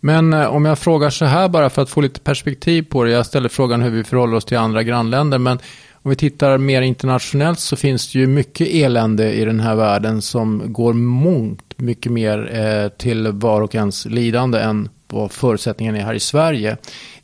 Men 0.00 0.32
eh, 0.32 0.46
om 0.46 0.64
jag 0.64 0.78
frågar 0.78 1.10
så 1.10 1.24
här 1.24 1.48
bara 1.48 1.70
för 1.70 1.82
att 1.82 1.90
få 1.90 2.00
lite 2.00 2.20
perspektiv 2.20 2.82
på 2.82 3.04
det. 3.04 3.10
Jag 3.10 3.26
ställer 3.26 3.48
frågan 3.48 3.82
hur 3.82 3.90
vi 3.90 4.04
förhåller 4.04 4.36
oss 4.36 4.44
till 4.44 4.58
andra 4.58 4.82
grannländer. 4.82 5.38
Men 5.38 5.58
om 5.92 6.10
vi 6.10 6.16
tittar 6.16 6.58
mer 6.58 6.82
internationellt 6.82 7.60
så 7.60 7.76
finns 7.76 8.12
det 8.12 8.18
ju 8.18 8.26
mycket 8.26 8.68
elände 8.70 9.32
i 9.32 9.44
den 9.44 9.60
här 9.60 9.74
världen 9.74 10.22
som 10.22 10.72
går 10.72 10.92
mångt 10.92 11.74
mycket 11.76 12.12
mer 12.12 12.56
eh, 12.56 12.88
till 12.88 13.28
var 13.28 13.60
och 13.60 13.74
ens 13.74 14.06
lidande 14.06 14.58
än 14.58 14.88
vad 15.08 15.32
förutsättningarna 15.32 15.98
är 15.98 16.02
här 16.02 16.14
i 16.14 16.20
Sverige. 16.20 16.76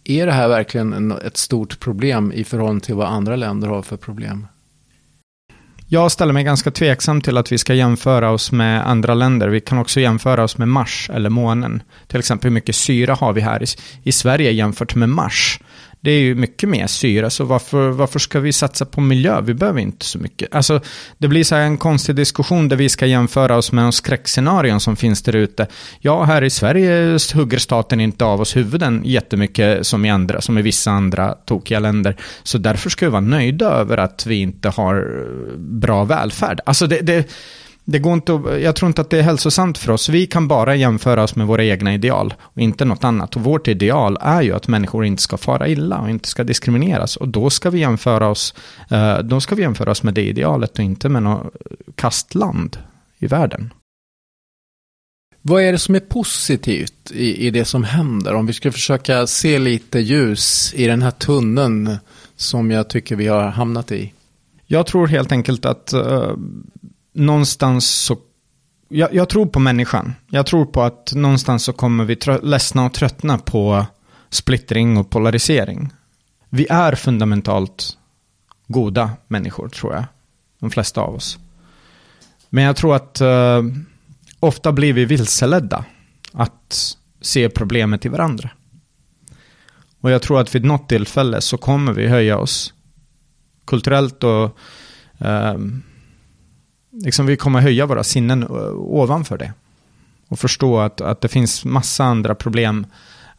Är 0.05 0.27
det 0.27 0.33
här 0.33 0.49
verkligen 0.49 1.13
ett 1.13 1.37
stort 1.37 1.81
problem 1.81 2.33
i 2.33 2.45
förhållande 2.45 2.85
till 2.85 2.95
vad 2.95 3.09
andra 3.09 3.37
länder 3.37 3.69
har 3.69 3.83
för 3.83 3.97
problem? 3.97 4.47
Jag 5.89 6.13
ställer 6.13 6.33
mig 6.33 6.45
ganska 6.45 6.71
tveksam 6.71 7.21
till 7.21 7.37
att 7.37 7.53
vi 7.53 7.59
ska 7.59 7.75
jämföra 7.75 8.31
oss 8.31 8.53
med 8.53 8.89
andra 8.89 9.15
länder. 9.15 9.49
Vi 9.49 9.61
kan 9.61 9.79
också 9.79 10.01
jämföra 10.01 10.45
oss 10.45 10.59
med 10.59 10.69
Mars 10.69 11.11
eller 11.15 11.31
månen. 11.31 11.83
Till 12.07 12.19
exempel 12.19 12.49
hur 12.49 12.55
mycket 12.55 12.77
syra 12.77 13.15
har 13.15 13.33
vi 13.33 13.41
här 13.41 13.63
i, 13.63 13.67
i 14.03 14.13
Sverige 14.13 14.51
jämfört 14.51 14.95
med 14.95 15.09
Mars? 15.09 15.61
Det 16.05 16.11
är 16.11 16.21
ju 16.21 16.35
mycket 16.35 16.69
mer 16.69 16.87
syra, 16.87 17.31
så 17.31 17.45
varför, 17.45 17.89
varför 17.89 18.19
ska 18.19 18.41
vi 18.41 18.53
satsa 18.53 18.85
på 18.85 19.01
miljö? 19.01 19.41
Vi 19.41 19.55
behöver 19.55 19.81
inte 19.81 20.05
så 20.05 20.19
mycket. 20.19 20.55
Alltså, 20.55 20.81
det 21.19 21.29
blir 21.29 21.45
så 21.45 21.55
här 21.55 21.63
en 21.63 21.77
konstig 21.77 22.15
diskussion 22.15 22.69
där 22.69 22.77
vi 22.77 22.89
ska 22.89 23.07
jämföra 23.07 23.57
oss 23.57 23.73
med 23.73 23.85
de 23.85 23.93
skräckscenarion 23.93 24.81
som 24.81 24.97
finns 24.97 25.23
där 25.23 25.37
ute. 25.37 25.67
Ja, 26.01 26.25
här 26.25 26.45
i 26.45 26.51
Sverige 26.51 27.19
hugger 27.35 27.59
staten 27.59 28.01
inte 28.01 28.25
av 28.25 28.41
oss 28.41 28.57
huvuden 28.57 29.03
jättemycket 29.05 29.87
som 29.87 30.05
i 30.05 30.11
andra, 30.11 30.41
som 30.41 30.59
i 30.59 30.63
vissa 30.63 30.91
andra 30.91 31.33
tokiga 31.33 31.79
länder. 31.79 32.17
Så 32.43 32.59
därför 32.59 32.91
ska 32.91 33.07
vi 33.07 33.11
vara 33.11 33.21
nöjda 33.21 33.67
över 33.67 33.97
att 33.97 34.27
vi 34.27 34.35
inte 34.35 34.69
har 34.69 35.25
bra 35.57 36.05
välfärd. 36.05 36.61
Alltså 36.67 36.87
det, 36.87 37.01
det 37.01 37.29
det 37.85 37.99
går 37.99 38.15
inte 38.15 38.33
jag 38.63 38.77
tror 38.77 38.87
inte 38.87 39.01
att 39.01 39.11
det 39.11 39.19
är 39.19 39.23
hälsosamt 39.23 39.79
för 39.79 39.93
oss. 39.93 40.09
Vi 40.09 40.27
kan 40.27 40.49
bara 40.49 40.77
jämföra 40.77 41.23
oss 41.23 41.37
med 41.37 41.47
våra 41.47 41.65
egna 41.65 41.95
ideal 41.95 42.35
och 42.41 42.61
inte 42.61 42.85
något 42.85 43.05
annat. 43.05 43.37
Och 43.37 43.43
vårt 43.43 43.69
ideal 43.69 44.19
är 44.21 44.43
ju 44.43 44.53
att 44.53 44.69
människor 44.69 45.05
inte 45.05 45.23
ska 45.23 45.37
fara 45.37 45.69
illa 45.69 45.99
och 45.99 46.11
inte 46.11 46.29
ska 46.29 46.45
diskrimineras. 46.45 47.17
Och 47.17 47.29
då 47.29 47.51
ska 47.51 47.71
vi 47.71 47.79
jämföra 47.79 48.29
oss, 48.29 48.55
eh, 48.91 49.19
då 49.19 49.41
ska 49.41 49.55
vi 49.55 49.63
jämföra 49.63 49.91
oss 49.91 50.03
med 50.03 50.15
det 50.15 50.23
idealet 50.23 50.79
och 50.79 50.85
inte 50.85 51.09
med 51.09 51.23
något 51.23 51.55
kastland 51.95 52.79
i 53.19 53.27
världen. 53.27 53.73
Vad 55.43 55.63
är 55.63 55.73
det 55.73 55.79
som 55.79 55.95
är 55.95 56.01
positivt 56.01 57.11
i, 57.11 57.47
i 57.47 57.51
det 57.51 57.65
som 57.65 57.85
händer? 57.85 58.35
Om 58.35 58.47
vi 58.47 58.53
ska 58.53 58.73
försöka 58.73 59.27
se 59.27 59.59
lite 59.59 59.99
ljus 59.99 60.73
i 60.77 60.87
den 60.87 61.03
här 61.03 61.11
tunneln 61.11 61.97
som 62.37 62.71
jag 62.71 62.89
tycker 62.89 63.17
vi 63.17 63.27
har 63.27 63.49
hamnat 63.49 63.93
i. 63.93 64.13
Jag 64.67 64.87
tror 64.87 65.07
helt 65.07 65.33
enkelt 65.33 65.65
att 65.65 65.95
uh, 65.95 66.33
någonstans 67.15 67.87
så 67.87 68.17
jag, 68.89 69.15
jag, 69.15 69.29
tror 69.29 69.47
på 69.47 69.59
människan. 69.61 70.15
Jag 70.31 70.47
tror 70.47 70.67
på 70.67 70.83
att 70.83 71.13
någonstans 71.15 71.65
så 71.65 71.73
kommer 71.73 72.05
vi 72.05 72.15
trö- 72.15 72.43
ledsna 72.43 72.87
och 72.87 72.95
tröttna 72.95 73.39
på 73.39 73.87
splittring 74.31 74.97
och 74.97 75.11
polarisering. 75.11 75.93
Vi 76.51 76.67
är 76.71 76.95
fundamentalt 76.95 77.99
goda 78.67 79.11
människor, 79.29 79.69
tror 79.69 79.95
jag. 79.95 80.05
De 80.61 80.71
flesta 80.71 81.01
av 81.01 81.15
oss. 81.15 81.39
Men 82.51 82.65
jag 82.65 82.77
tror 82.77 82.97
att 82.97 83.21
uh, 83.21 83.63
ofta 84.41 84.73
blir 84.73 84.93
vi 84.93 85.05
vilseledda 85.05 85.85
att 86.33 86.97
se 87.21 87.49
problemet 87.49 88.07
i 88.07 88.09
varandra. 88.09 88.51
Och 90.01 90.11
jag 90.11 90.23
tror 90.23 90.41
att 90.41 90.55
vid 90.55 90.65
något 90.65 90.89
tillfälle 90.89 91.41
så 91.41 91.57
kommer 91.57 91.93
vi 91.93 92.09
höja 92.09 92.39
oss 92.39 92.75
kulturellt 93.65 94.25
och 94.25 94.59
uh, 95.25 95.59
liksom 97.03 97.27
vi 97.27 97.37
kommer 97.37 97.61
höja 97.61 97.87
våra 97.87 98.05
sinnen 98.05 98.47
ovanför 98.75 99.39
det. 99.39 99.53
Och 100.29 100.39
förstå 100.39 100.79
att, 100.79 101.01
att 101.01 101.21
det 101.21 101.29
finns 101.29 101.65
massa 101.65 102.05
andra 102.05 102.35
problem 102.35 102.87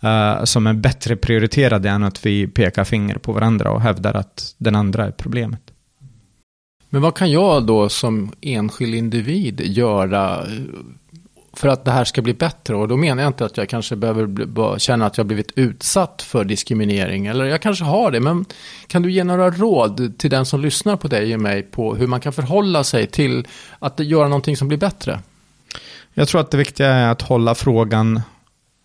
uh, 0.03 0.43
som 0.43 0.67
är 0.67 0.73
bättre 0.73 1.15
prioriterade 1.15 1.89
än 1.89 2.03
att 2.03 2.25
vi 2.25 2.47
pekar 2.47 2.83
finger 2.83 3.15
på 3.15 3.31
varandra 3.31 3.71
och 3.71 3.81
hävdar 3.81 4.13
att 4.13 4.55
den 4.57 4.75
andra 4.75 5.05
är 5.05 5.11
problemet. 5.11 5.61
Men 6.89 7.01
vad 7.01 7.15
kan 7.15 7.31
jag 7.31 7.65
då 7.65 7.89
som 7.89 8.31
enskild 8.41 8.95
individ 8.95 9.61
göra 9.61 10.45
för 11.55 11.67
att 11.67 11.85
det 11.85 11.91
här 11.91 12.05
ska 12.05 12.21
bli 12.21 12.33
bättre. 12.33 12.75
Och 12.75 12.87
då 12.87 12.97
menar 12.97 13.23
jag 13.23 13.29
inte 13.29 13.45
att 13.45 13.57
jag 13.57 13.69
kanske 13.69 13.95
behöver 13.95 14.79
känna 14.79 15.05
att 15.05 15.17
jag 15.17 15.27
blivit 15.27 15.51
utsatt 15.55 16.21
för 16.21 16.43
diskriminering. 16.43 17.25
Eller 17.25 17.45
jag 17.45 17.61
kanske 17.61 17.85
har 17.85 18.11
det. 18.11 18.19
Men 18.19 18.45
kan 18.87 19.01
du 19.01 19.11
ge 19.11 19.23
några 19.23 19.49
råd 19.49 20.17
till 20.17 20.29
den 20.29 20.45
som 20.45 20.61
lyssnar 20.61 20.95
på 20.95 21.07
dig 21.07 21.33
och 21.33 21.41
mig 21.41 21.63
på 21.63 21.95
hur 21.95 22.07
man 22.07 22.19
kan 22.19 22.33
förhålla 22.33 22.83
sig 22.83 23.07
till 23.07 23.47
att 23.79 23.99
göra 23.99 24.27
någonting 24.27 24.57
som 24.57 24.67
blir 24.67 24.77
bättre? 24.77 25.19
Jag 26.13 26.27
tror 26.27 26.41
att 26.41 26.51
det 26.51 26.57
viktiga 26.57 26.87
är 26.87 27.11
att 27.11 27.21
hålla 27.21 27.55
frågan 27.55 28.21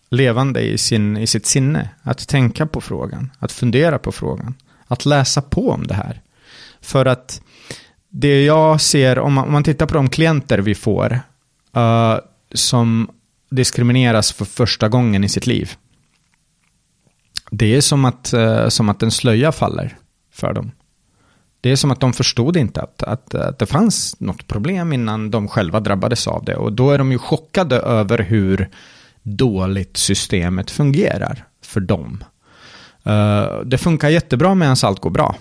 levande 0.09 0.61
i, 0.61 0.77
sin, 0.77 1.17
i 1.17 1.27
sitt 1.27 1.45
sinne. 1.45 1.89
Att 2.01 2.27
tänka 2.27 2.65
på 2.65 2.81
frågan, 2.81 3.31
att 3.39 3.51
fundera 3.51 3.99
på 3.99 4.11
frågan, 4.11 4.55
att 4.87 5.05
läsa 5.05 5.41
på 5.41 5.69
om 5.69 5.87
det 5.87 5.93
här. 5.93 6.21
För 6.81 7.05
att 7.05 7.41
det 8.09 8.43
jag 8.43 8.81
ser, 8.81 9.19
om 9.19 9.33
man, 9.33 9.45
om 9.45 9.51
man 9.51 9.63
tittar 9.63 9.85
på 9.85 9.93
de 9.93 10.09
klienter 10.09 10.59
vi 10.59 10.75
får, 10.75 11.19
uh, 11.77 12.17
som 12.53 13.09
diskrimineras 13.49 14.31
för 14.31 14.45
första 14.45 14.89
gången 14.89 15.23
i 15.23 15.29
sitt 15.29 15.47
liv. 15.47 15.71
Det 17.51 17.75
är 17.75 17.81
som 17.81 18.05
att, 18.05 18.33
eh, 18.33 18.67
som 18.67 18.89
att 18.89 19.03
en 19.03 19.11
slöja 19.11 19.51
faller 19.51 19.97
för 20.33 20.53
dem. 20.53 20.71
Det 21.61 21.71
är 21.71 21.75
som 21.75 21.91
att 21.91 21.99
de 21.99 22.13
förstod 22.13 22.57
inte 22.57 22.81
att, 22.81 23.03
att, 23.03 23.35
att 23.35 23.59
det 23.59 23.65
fanns 23.65 24.19
något 24.19 24.47
problem 24.47 24.93
innan 24.93 25.31
de 25.31 25.47
själva 25.47 25.79
drabbades 25.79 26.27
av 26.27 26.45
det. 26.45 26.55
Och 26.55 26.73
då 26.73 26.91
är 26.91 26.97
de 26.97 27.11
ju 27.11 27.17
chockade 27.17 27.75
över 27.75 28.17
hur 28.17 28.69
dåligt 29.23 29.97
systemet 29.97 30.71
fungerar 30.71 31.45
för 31.61 31.79
dem. 31.79 32.23
Uh, 33.07 33.61
det 33.65 33.77
funkar 33.77 34.09
jättebra 34.09 34.55
medan 34.55 34.75
allt 34.83 34.99
går 34.99 35.09
bra. 35.09 35.35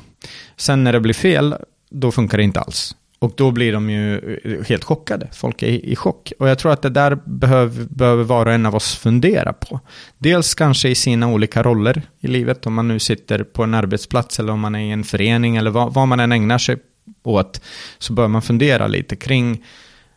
Sen 0.57 0.85
när 0.85 0.93
det 0.93 1.01
blir 1.01 1.15
fel, 1.15 1.55
då 1.91 2.13
funkar 2.13 2.39
det 2.39 2.45
inte 2.45 2.61
alls. 2.61 2.97
Och 3.21 3.33
då 3.37 3.51
blir 3.51 3.73
de 3.73 3.91
ju 3.91 4.39
eh, 4.45 4.65
helt 4.69 4.85
chockade. 4.85 5.29
Folk 5.33 5.63
är 5.63 5.67
i 5.67 5.97
chock. 5.97 6.33
Och 6.39 6.49
jag 6.49 6.59
tror 6.59 6.73
att 6.73 6.83
det 6.83 6.91
där 6.91 7.19
behöver, 7.25 7.85
behöver 7.85 8.25
var 8.25 8.47
och 8.47 8.53
en 8.53 8.67
av 8.67 8.75
oss 8.75 8.95
fundera 8.95 9.53
på. 9.53 9.81
Dels 10.19 10.55
kanske 10.55 10.89
i 10.89 10.95
sina 10.95 11.29
olika 11.29 11.63
roller 11.63 12.03
i 12.21 12.29
livet. 12.29 12.67
Om 12.67 12.75
man 12.75 12.89
nu 12.89 12.99
sitter 12.99 13.45
på 13.45 13.63
en 13.63 13.75
arbetsplats 13.75 14.39
eller 14.39 14.53
om 14.53 14.61
man 14.61 14.75
är 14.75 14.81
i 14.81 14.91
en 14.91 15.05
förening 15.05 15.57
eller 15.57 15.71
vad, 15.71 15.95
vad 15.95 16.09
man 16.09 16.21
än 16.21 16.33
ägnar 16.33 16.59
sig 16.59 16.77
åt. 17.23 17.61
Så 17.99 18.13
bör 18.13 18.29
man 18.29 18.43
fundera 18.43 18.87
lite 18.87 19.17
kring 19.17 19.65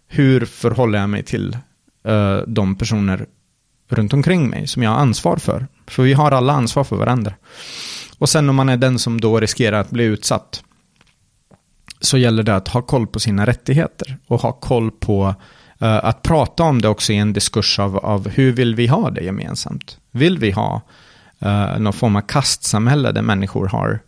hur 0.07 0.45
förhåller 0.45 0.99
jag 0.99 1.09
mig 1.09 1.23
till 1.23 1.57
uh, 2.07 2.37
de 2.47 2.75
personer 2.75 3.25
runt 3.89 4.13
omkring 4.13 4.49
mig 4.49 4.67
som 4.67 4.83
jag 4.83 4.89
har 4.89 4.97
ansvar 4.97 5.37
för. 5.37 5.67
För 5.87 6.03
vi 6.03 6.13
har 6.13 6.31
alla 6.31 6.53
ansvar 6.53 6.83
för 6.83 6.95
varandra. 6.95 7.33
Och 8.17 8.29
sen 8.29 8.49
om 8.49 8.55
man 8.55 8.69
är 8.69 8.77
den 8.77 8.99
som 8.99 9.21
då 9.21 9.39
riskerar 9.39 9.79
att 9.79 9.89
bli 9.89 10.03
utsatt 10.03 10.63
så 12.03 12.17
gäller 12.17 12.43
det 12.43 12.55
att 12.55 12.67
ha 12.67 12.81
koll 12.81 13.07
på 13.07 13.19
sina 13.19 13.45
rättigheter 13.45 14.17
och 14.27 14.41
ha 14.41 14.51
koll 14.51 14.91
på 14.91 15.27
uh, 15.81 16.05
att 16.05 16.21
prata 16.21 16.63
om 16.63 16.81
det 16.81 16.87
också 16.87 17.13
i 17.13 17.17
en 17.17 17.33
diskurs 17.33 17.79
av, 17.79 17.97
av 17.97 18.29
hur 18.29 18.51
vill 18.51 18.75
vi 18.75 18.87
ha 18.87 19.09
det 19.09 19.23
gemensamt? 19.23 19.97
Vill 20.11 20.39
vi 20.39 20.51
ha 20.51 20.81
uh, 21.45 21.79
någon 21.79 21.93
form 21.93 22.15
av 22.15 22.21
kastsamhälle 22.21 23.11
där 23.11 23.21
människor 23.21 23.67
har, 23.67 23.99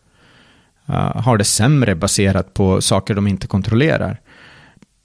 uh, 0.89 1.21
har 1.21 1.37
det 1.37 1.43
sämre 1.43 1.95
baserat 1.95 2.53
på 2.53 2.81
saker 2.81 3.13
de 3.13 3.27
inte 3.27 3.47
kontrollerar? 3.47 4.21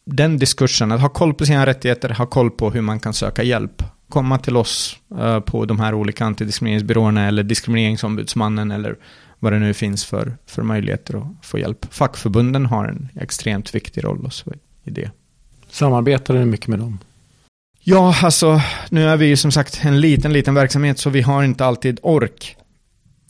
Den 0.04 0.38
diskursen, 0.38 0.92
att 0.92 1.00
ha 1.00 1.08
koll 1.08 1.34
på 1.34 1.46
sina 1.46 1.66
rättigheter, 1.66 2.08
ha 2.08 2.26
koll 2.26 2.50
på 2.50 2.70
hur 2.70 2.80
man 2.80 3.00
kan 3.00 3.14
söka 3.14 3.42
hjälp, 3.42 3.82
komma 4.08 4.38
till 4.38 4.56
oss 4.56 4.96
uh, 5.20 5.40
på 5.40 5.64
de 5.64 5.80
här 5.80 5.94
olika 5.94 6.24
antidiskrimineringsbyråerna 6.24 7.28
eller 7.28 7.42
diskrimineringsombudsmannen 7.42 8.70
eller 8.70 8.96
vad 9.40 9.52
det 9.52 9.58
nu 9.58 9.74
finns 9.74 10.04
för, 10.04 10.36
för 10.46 10.62
möjligheter 10.62 11.14
att 11.16 11.46
få 11.46 11.58
hjälp. 11.58 11.86
Fackförbunden 11.90 12.66
har 12.66 12.84
en 12.84 13.08
extremt 13.20 13.74
viktig 13.74 14.04
roll 14.04 14.26
också 14.26 14.52
i 14.84 14.90
det. 14.90 15.10
Samarbetar 15.70 16.34
du 16.34 16.44
mycket 16.44 16.68
med 16.68 16.78
dem? 16.78 16.98
Ja, 17.80 18.14
alltså 18.22 18.60
nu 18.90 19.08
är 19.08 19.16
vi 19.16 19.26
ju 19.26 19.36
som 19.36 19.52
sagt 19.52 19.80
en 19.84 20.00
liten, 20.00 20.32
liten 20.32 20.54
verksamhet 20.54 20.98
så 20.98 21.10
vi 21.10 21.20
har 21.20 21.42
inte 21.42 21.64
alltid 21.64 21.98
ork 22.02 22.56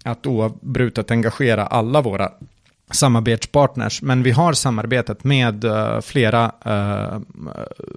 att 0.04 0.26
oavbrutet 0.26 1.10
engagera 1.10 1.66
alla 1.66 2.00
våra 2.00 2.30
samarbetspartners. 2.90 4.02
Men 4.02 4.22
vi 4.22 4.30
har 4.30 4.52
samarbetat 4.52 5.24
med 5.24 5.64
uh, 5.64 6.00
flera 6.00 6.52
uh, 6.66 7.20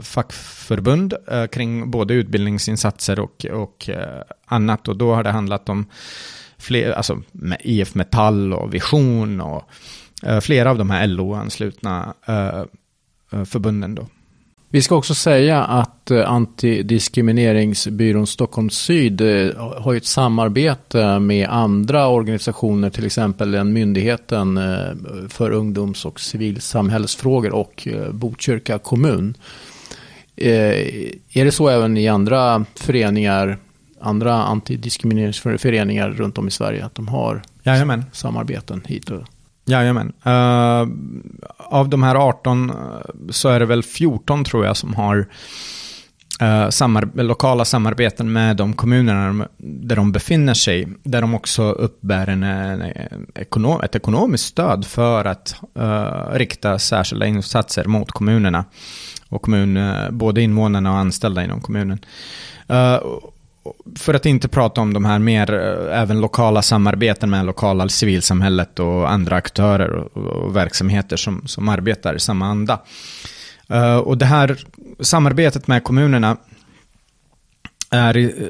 fackförbund 0.01 1.13
uh, 1.33 1.45
kring 1.45 1.91
både 1.91 2.13
utbildningsinsatser 2.13 3.19
och, 3.19 3.45
och 3.45 3.89
annat. 4.45 4.87
Och 4.87 4.97
då 4.97 5.15
har 5.15 5.23
det 5.23 5.31
handlat 5.31 5.69
om 5.69 5.85
fler, 6.63 6.91
alltså 6.91 7.21
med 7.31 7.57
IF 7.63 7.95
Metall 7.95 8.53
och 8.53 8.73
Vision 8.73 9.41
och 9.41 9.69
uh, 10.27 10.39
flera 10.39 10.69
av 10.69 10.77
de 10.77 10.89
här 10.89 11.07
LO-anslutna 11.07 12.13
uh, 12.29 12.35
eh, 12.35 12.63
eh, 13.31 13.43
förbunden 13.43 13.95
då. 13.95 14.07
Vi 14.69 14.81
ska 14.81 14.95
också 14.95 15.15
säga 15.15 15.63
att 15.63 16.11
Antidiskrimineringsbyrån 16.11 18.27
Stockholm 18.27 18.69
Syd 18.69 19.21
har 19.77 19.95
ett 19.95 20.05
samarbete 20.05 21.19
med 21.19 21.49
andra 21.49 22.07
organisationer, 22.07 22.89
till 22.89 23.05
exempel 23.05 23.51
den 23.51 23.73
myndigheten 23.73 24.59
för 25.29 25.51
ungdoms 25.51 26.05
och 26.05 26.19
civilsamhällsfrågor 26.19 27.53
och 27.53 27.87
Botkyrka 28.11 28.79
kommun. 28.79 29.37
Är 30.35 31.45
det 31.45 31.51
så 31.51 31.69
även 31.69 31.97
i 31.97 32.07
andra 32.07 32.65
föreningar 32.75 33.57
andra 34.03 34.33
antidiskrimineringsföreningar 34.33 36.09
runt 36.09 36.37
om 36.37 36.47
i 36.47 36.51
Sverige. 36.51 36.85
Att 36.85 36.95
de 36.95 37.07
har 37.07 37.41
Jajamän. 37.63 38.05
samarbeten 38.11 38.81
hit 38.85 39.09
och 39.09 39.23
Jajamän. 39.65 40.13
Uh, 40.25 40.87
av 41.57 41.89
de 41.89 42.03
här 42.03 42.15
18 42.15 42.69
uh, 42.69 42.75
så 43.29 43.49
är 43.49 43.59
det 43.59 43.65
väl 43.65 43.83
14 43.83 44.43
tror 44.43 44.65
jag 44.65 44.77
som 44.77 44.93
har 44.93 45.17
uh, 46.41 46.69
samar 46.69 47.23
lokala 47.23 47.65
samarbeten 47.65 48.33
med 48.33 48.57
de 48.57 48.73
kommunerna 48.73 49.47
där 49.57 49.95
de 49.95 50.11
befinner 50.11 50.53
sig. 50.53 50.87
Där 51.03 51.21
de 51.21 51.35
också 51.35 51.63
uppbär 51.63 52.27
en, 52.27 52.43
en 52.43 53.27
ekonom 53.35 53.81
ett 53.81 53.95
ekonomiskt 53.95 54.45
stöd 54.45 54.85
för 54.85 55.25
att 55.25 55.55
uh, 55.79 56.33
rikta 56.33 56.79
särskilda 56.79 57.25
insatser 57.25 57.85
mot 57.85 58.11
kommunerna. 58.11 58.65
Och 59.29 59.41
kommun, 59.41 59.79
både 60.11 60.41
invånarna 60.41 60.91
och 60.91 60.97
anställda 60.97 61.43
inom 61.43 61.61
kommunen 61.61 61.99
för 63.95 64.13
att 64.13 64.25
inte 64.25 64.47
prata 64.47 64.81
om 64.81 64.93
de 64.93 65.05
här 65.05 65.19
mer, 65.19 65.53
eh, 65.53 66.01
även 66.01 66.21
lokala 66.21 66.61
samarbeten 66.61 67.29
med 67.29 67.45
lokala 67.45 67.89
civilsamhället 67.89 68.79
och 68.79 69.11
andra 69.11 69.35
aktörer 69.35 69.89
och, 69.89 70.17
och 70.17 70.55
verksamheter 70.55 71.17
som, 71.17 71.47
som 71.47 71.69
arbetar 71.69 72.15
i 72.15 72.19
samma 72.19 72.45
anda. 72.45 72.81
Uh, 73.73 73.97
och 73.97 74.17
det 74.17 74.25
här 74.25 74.63
samarbetet 74.99 75.67
med 75.67 75.83
kommunerna 75.83 76.37
är 77.89 78.17
i 78.17 78.25
uh, 78.25 78.49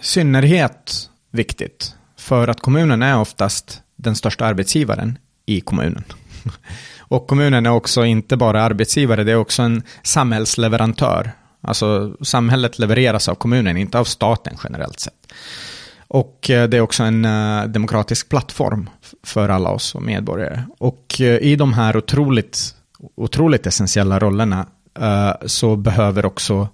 synnerhet 0.00 1.10
viktigt. 1.30 1.94
För 2.18 2.48
att 2.48 2.60
kommunen 2.60 3.02
är 3.02 3.18
oftast 3.18 3.82
den 3.96 4.14
största 4.14 4.46
arbetsgivaren 4.46 5.18
i 5.46 5.60
kommunen. 5.60 6.04
och 6.98 7.26
kommunen 7.26 7.66
är 7.66 7.70
också 7.70 8.04
inte 8.04 8.36
bara 8.36 8.62
arbetsgivare, 8.62 9.24
det 9.24 9.32
är 9.32 9.36
också 9.36 9.62
en 9.62 9.82
samhällsleverantör 10.02 11.32
Alltså 11.62 12.16
samhället 12.20 12.78
levereras 12.78 13.28
av 13.28 13.34
kommunen, 13.34 13.76
inte 13.76 13.98
av 13.98 14.04
staten 14.04 14.56
generellt 14.64 15.00
sett. 15.00 15.32
Och 16.12 16.50
eh, 16.50 16.68
det 16.68 16.76
är 16.76 16.80
också 16.80 17.02
en 17.02 17.24
eh, 17.24 17.64
demokratisk 17.64 18.28
plattform 18.28 18.90
för 19.22 19.48
alla 19.48 19.70
oss 19.70 19.84
som 19.84 20.06
medborgare. 20.06 20.64
Och 20.78 21.20
eh, 21.20 21.36
i 21.36 21.56
de 21.56 21.72
här 21.72 21.96
otroligt, 21.96 22.74
otroligt 23.14 23.66
essentiella 23.66 24.18
rollerna 24.18 24.66
så 25.46 25.76
behöver 25.76 26.26
också 26.26 26.68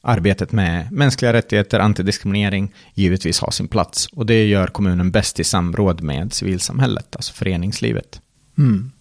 arbetet 0.00 0.52
med 0.52 0.92
mänskliga 0.92 1.32
rättigheter, 1.32 1.80
antidiskriminering 1.80 2.74
givetvis 2.94 3.40
ha 3.40 3.50
sin 3.50 3.68
plats. 3.68 4.06
Och 4.06 4.26
det 4.26 4.46
gör 4.46 4.66
kommunen 4.66 5.10
bäst 5.10 5.40
i 5.40 5.44
samråd 5.44 6.02
med 6.02 6.32
civilsamhället, 6.32 7.16
alltså 7.16 7.32
föreningslivet. 7.32 8.20
Mm. 8.58 8.92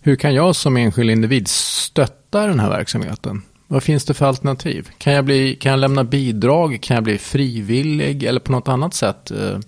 Hur 0.00 0.16
kan 0.16 0.34
jag 0.34 0.56
som 0.56 0.76
enskild 0.76 1.10
individ 1.10 1.48
stötta 1.48 2.46
den 2.46 2.60
här 2.60 2.68
verksamheten? 2.68 3.42
Vad 3.72 3.82
finns 3.82 4.04
det 4.04 4.14
för 4.14 4.26
alternativ? 4.26 4.88
Kan 4.98 5.12
jag, 5.12 5.24
bli, 5.24 5.54
kan 5.54 5.70
jag 5.70 5.80
lämna 5.80 6.04
bidrag? 6.04 6.78
Kan 6.82 6.94
jag 6.94 7.04
bli 7.04 7.18
frivillig? 7.18 8.22
Eller 8.22 8.40
på 8.40 8.52
något 8.52 8.68
annat 8.68 8.94
sätt 8.94 9.30
eh, 9.30 9.58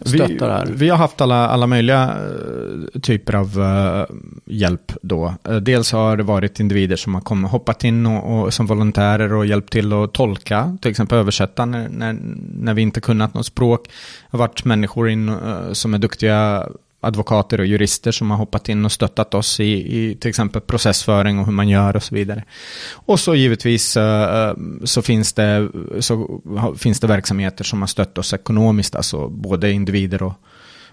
stötta 0.00 0.46
det 0.46 0.52
här? 0.52 0.66
Vi 0.66 0.88
har 0.88 0.96
haft 0.96 1.20
alla, 1.20 1.48
alla 1.48 1.66
möjliga 1.66 2.02
eh, 2.04 3.00
typer 3.00 3.34
av 3.34 3.58
uh, 3.58 4.16
hjälp 4.44 4.92
då. 5.02 5.34
dels 5.62 5.92
har 5.92 6.16
det 6.16 6.22
varit 6.22 6.60
individer 6.60 6.96
som 6.96 7.14
har 7.14 7.20
kommit, 7.20 7.50
hoppat 7.50 7.84
in 7.84 8.06
och, 8.06 8.40
och, 8.40 8.54
som 8.54 8.66
volontärer 8.66 9.32
och 9.32 9.46
hjälpt 9.46 9.72
till 9.72 9.92
att 9.92 10.12
tolka, 10.12 10.76
till 10.82 10.90
exempel 10.90 11.18
översätta 11.18 11.64
när, 11.64 11.88
när, 11.88 12.16
när 12.60 12.74
vi 12.74 12.82
inte 12.82 13.00
kunnat 13.00 13.34
något 13.34 13.46
språk. 13.46 13.84
Det 13.86 13.92
har 14.30 14.38
varit 14.38 14.64
människor 14.64 15.08
in, 15.08 15.36
som 15.72 15.94
är 15.94 15.98
duktiga 15.98 16.68
advokater 17.00 17.60
och 17.60 17.66
jurister 17.66 18.12
som 18.12 18.30
har 18.30 18.38
hoppat 18.38 18.68
in 18.68 18.84
och 18.84 18.92
stöttat 18.92 19.34
oss 19.34 19.60
i, 19.60 19.64
i 19.98 20.14
till 20.14 20.28
exempel 20.28 20.60
processföring 20.60 21.38
och 21.38 21.46
hur 21.46 21.52
man 21.52 21.68
gör 21.68 21.96
och 21.96 22.02
så 22.02 22.14
vidare. 22.14 22.44
Och 22.92 23.20
så 23.20 23.34
givetvis 23.34 23.96
uh, 23.96 24.52
så, 24.84 25.02
finns 25.02 25.32
det, 25.32 25.68
så 26.00 26.40
finns 26.78 27.00
det 27.00 27.06
verksamheter 27.06 27.64
som 27.64 27.80
har 27.80 27.86
stött 27.86 28.18
oss 28.18 28.32
ekonomiskt, 28.32 28.94
alltså 28.94 29.28
både 29.28 29.72
individer 29.72 30.22
och, 30.22 30.32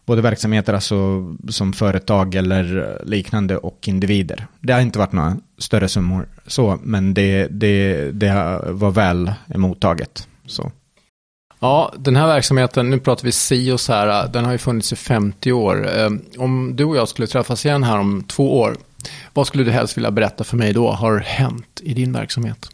både 0.05 0.21
verksamheter 0.21 0.73
alltså 0.73 0.95
som 1.49 1.73
företag 1.73 2.35
eller 2.35 2.97
liknande 3.05 3.57
och 3.57 3.87
individer. 3.87 4.47
Det 4.61 4.73
har 4.73 4.81
inte 4.81 4.99
varit 4.99 5.11
några 5.11 5.37
större 5.57 5.87
summor 5.87 6.27
så, 6.47 6.79
men 6.83 7.13
det, 7.13 7.47
det, 7.47 8.11
det 8.11 8.59
var 8.65 8.91
väl 8.91 9.33
mottaget. 9.55 10.27
Så. 10.45 10.71
Ja, 11.65 11.93
den 11.97 12.15
här 12.15 12.27
verksamheten, 12.27 12.89
nu 12.89 12.99
pratar 12.99 13.23
vi 13.23 13.31
SIOS 13.31 13.87
här, 13.87 14.27
den 14.27 14.45
har 14.45 14.51
ju 14.51 14.57
funnits 14.57 14.93
i 14.93 14.95
50 14.95 15.51
år. 15.51 15.87
Ehm, 15.97 16.21
om 16.37 16.75
du 16.75 16.83
och 16.83 16.97
jag 16.97 17.09
skulle 17.09 17.27
träffas 17.27 17.65
igen 17.65 17.83
här 17.83 17.97
om 17.99 18.23
två 18.23 18.59
år, 18.59 18.77
vad 19.33 19.47
skulle 19.47 19.63
du 19.63 19.71
helst 19.71 19.97
vilja 19.97 20.11
berätta 20.11 20.43
för 20.43 20.57
mig 20.57 20.73
då 20.73 20.91
har 20.91 21.17
hänt 21.17 21.81
i 21.83 21.93
din 21.93 22.13
verksamhet? 22.13 22.69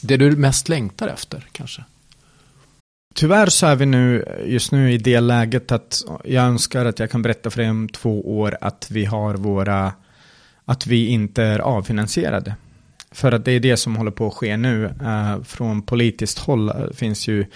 Det 0.00 0.16
du 0.16 0.36
mest 0.36 0.68
längtar 0.68 1.08
efter 1.08 1.46
kanske? 1.52 1.84
Tyvärr 3.14 3.46
så 3.46 3.66
är 3.66 3.76
vi 3.76 3.86
nu 3.86 4.24
just 4.46 4.72
nu 4.72 4.92
i 4.92 4.98
det 4.98 5.20
läget 5.20 5.72
att 5.72 6.02
jag 6.24 6.44
önskar 6.44 6.84
att 6.84 6.98
jag 6.98 7.10
kan 7.10 7.22
berätta 7.22 7.50
för 7.50 7.60
dig 7.60 7.70
om 7.70 7.88
två 7.88 8.38
år 8.38 8.56
att 8.60 8.86
vi 8.90 9.04
har 9.04 9.34
våra, 9.34 9.92
att 10.64 10.86
vi 10.86 11.06
inte 11.06 11.42
är 11.42 11.58
avfinansierade. 11.58 12.54
För 13.10 13.32
att 13.32 13.44
det 13.44 13.52
är 13.52 13.60
det 13.60 13.76
som 13.76 13.96
håller 13.96 14.10
på 14.10 14.26
att 14.26 14.34
ske 14.34 14.56
nu. 14.56 14.90
Ehm, 15.04 15.44
från 15.44 15.82
politiskt 15.82 16.38
håll 16.38 16.68
eh, 16.68 16.74
finns 16.94 17.28
ju 17.28 17.46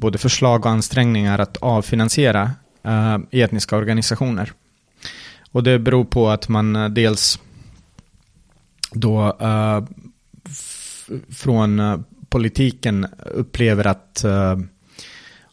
både 0.00 0.18
förslag 0.18 0.66
och 0.66 0.72
ansträngningar 0.72 1.38
att 1.38 1.56
avfinansiera 1.56 2.50
uh, 2.86 3.18
etniska 3.30 3.76
organisationer. 3.76 4.52
Och 5.52 5.62
det 5.62 5.78
beror 5.78 6.04
på 6.04 6.30
att 6.30 6.48
man 6.48 6.76
uh, 6.76 6.88
dels 6.88 7.38
då 8.92 9.36
eh, 9.40 9.84
från 11.30 12.04
politiken 12.28 13.06
upplever 13.34 13.86
att 13.86 14.24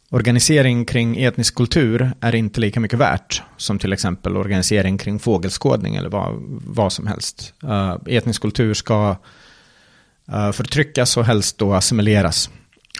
Organisering 0.10 0.86
kring 0.86 1.18
etnisk 1.24 1.56
kultur 1.56 2.12
är 2.22 2.36
inte 2.36 2.60
lika 2.60 2.80
mycket 2.80 3.00
värt 3.00 3.42
som 3.58 3.80
till 3.80 3.94
exempel 3.94 4.38
organisering 4.38 4.98
kring 4.98 5.20
fågelskådning 5.20 5.96
eller 5.96 6.10
vad, 6.10 6.34
vad 6.66 6.94
som 6.94 7.08
helst. 7.08 7.54
Uh, 7.64 7.98
etnisk 8.06 8.42
kultur 8.42 8.74
ska 8.74 9.16
uh, 10.34 10.52
förtryckas 10.52 11.18
och 11.18 11.26
helst 11.26 11.58
då 11.58 11.74
assimileras. 11.74 12.50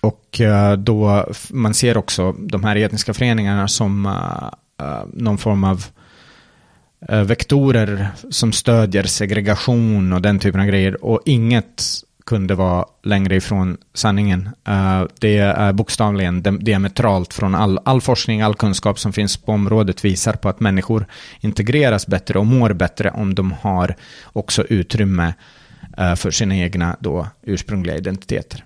Och 0.02 0.42
eh, 0.42 0.74
då 0.74 1.26
man 1.50 1.74
ser 1.74 1.98
också 1.98 2.32
de 2.32 2.64
här 2.64 2.76
etniska 2.76 3.14
föreningarna 3.14 3.68
som 3.68 4.06
eh, 4.06 4.88
eh, 4.88 5.04
någon 5.14 5.38
form 5.38 5.64
av 5.64 5.86
vektorer 7.26 8.08
som 8.30 8.52
stödjer 8.52 9.04
segregation 9.04 10.14
och 10.14 10.22
den 10.22 10.40
typen 10.40 10.62
av 10.62 10.68
grejer. 10.68 11.06
Och 11.06 11.22
inget 11.26 11.84
kunde 12.26 12.56
vara 12.56 12.86
längre 13.04 13.36
ifrån 13.36 13.78
sanningen. 13.94 14.50
Det 15.20 15.38
är 15.38 15.74
bokstavligen 15.74 16.42
diametralt 16.42 17.34
från 17.34 17.56
all, 17.56 17.80
all 17.86 18.02
forskning, 18.02 18.42
all 18.42 18.56
kunskap 18.56 19.00
som 19.00 19.14
finns 19.14 19.38
på 19.38 19.52
området 19.52 20.06
visar 20.06 20.34
på 20.34 20.50
att 20.50 20.60
människor 20.60 21.06
integreras 21.40 22.08
bättre 22.08 22.40
och 22.40 22.46
mår 22.46 22.74
bättre 22.74 23.12
om 23.12 23.36
de 23.36 23.52
har 23.62 23.96
också 24.34 24.64
utrymme 24.64 25.34
för 26.18 26.32
sina 26.32 26.56
egna 26.56 26.98
då 27.00 27.28
ursprungliga 27.44 27.98
identiteter. 27.98 28.64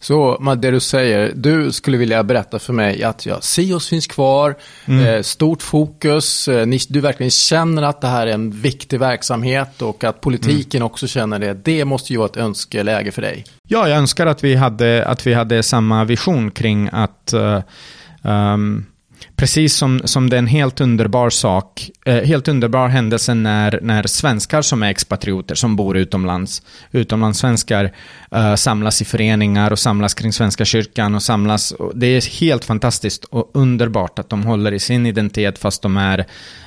Så 0.00 0.54
det 0.54 0.70
du 0.70 0.80
säger, 0.80 1.32
du 1.34 1.72
skulle 1.72 1.96
vilja 1.96 2.22
berätta 2.22 2.58
för 2.58 2.72
mig 2.72 3.02
att 3.02 3.26
ja, 3.26 3.40
Sios 3.40 3.88
finns 3.88 4.06
kvar, 4.06 4.54
mm. 4.84 5.06
eh, 5.06 5.22
stort 5.22 5.62
fokus, 5.62 6.48
eh, 6.48 6.66
ni, 6.66 6.78
du 6.88 7.00
verkligen 7.00 7.30
känner 7.30 7.82
att 7.82 8.00
det 8.00 8.06
här 8.06 8.26
är 8.26 8.34
en 8.34 8.50
viktig 8.50 9.00
verksamhet 9.00 9.82
och 9.82 10.04
att 10.04 10.20
politiken 10.20 10.78
mm. 10.78 10.86
också 10.86 11.06
känner 11.06 11.38
det. 11.38 11.54
Det 11.54 11.84
måste 11.84 12.12
ju 12.12 12.18
vara 12.18 12.28
ett 12.28 12.36
önskeläge 12.36 13.12
för 13.12 13.22
dig. 13.22 13.44
Ja, 13.68 13.88
jag 13.88 13.98
önskar 13.98 14.26
att 14.26 14.44
vi 14.44 14.54
hade, 14.54 15.06
att 15.06 15.26
vi 15.26 15.34
hade 15.34 15.62
samma 15.62 16.04
vision 16.04 16.50
kring 16.50 16.88
att 16.92 17.34
uh, 17.34 17.60
um, 18.22 18.86
Precis 19.36 19.74
som, 19.74 20.00
som 20.04 20.30
det 20.30 20.36
är 20.36 20.38
en 20.38 20.46
helt 20.46 20.80
underbar 20.80 21.30
sak, 21.30 21.90
eh, 22.04 22.24
helt 22.24 22.48
underbar 22.48 22.88
händelse 22.88 23.34
när, 23.34 23.78
när 23.82 24.02
svenskar 24.02 24.62
som 24.62 24.82
är 24.82 24.90
expatrioter, 24.90 25.54
som 25.54 25.76
bor 25.76 25.96
utomlands, 25.96 26.62
utomlandssvenskar, 26.90 27.92
eh, 28.30 28.54
samlas 28.54 29.02
i 29.02 29.04
föreningar 29.04 29.70
och 29.70 29.78
samlas 29.78 30.14
kring 30.14 30.32
Svenska 30.32 30.64
kyrkan 30.64 31.14
och 31.14 31.22
samlas. 31.22 31.70
Och 31.70 31.92
det 31.94 32.06
är 32.06 32.40
helt 32.40 32.64
fantastiskt 32.64 33.24
och 33.24 33.50
underbart 33.54 34.18
att 34.18 34.28
de 34.28 34.42
håller 34.42 34.72
i 34.72 34.78
sin 34.78 35.06
identitet 35.06 35.58
fast 35.58 35.82
de 35.82 35.96
är 35.96 36.26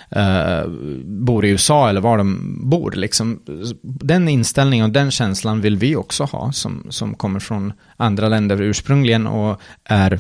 eh, 0.10 0.68
bor 1.04 1.46
i 1.46 1.50
USA 1.50 1.90
eller 1.90 2.02
var 2.02 2.18
de 2.18 2.58
bor. 2.70 2.92
Liksom. 2.92 3.40
Den 3.84 4.30
inställningen 4.30 4.86
och 4.86 4.92
den 4.92 5.12
känslan 5.12 5.62
vill 5.62 5.78
vi 5.78 5.96
också 5.96 6.24
ha 6.24 6.52
som, 6.52 6.88
som 6.90 7.16
kommer 7.16 7.40
från 7.40 7.74
andra 7.98 8.30
länder 8.30 8.62
ursprungligen 8.62 9.28
och 9.28 9.62
är 9.84 10.20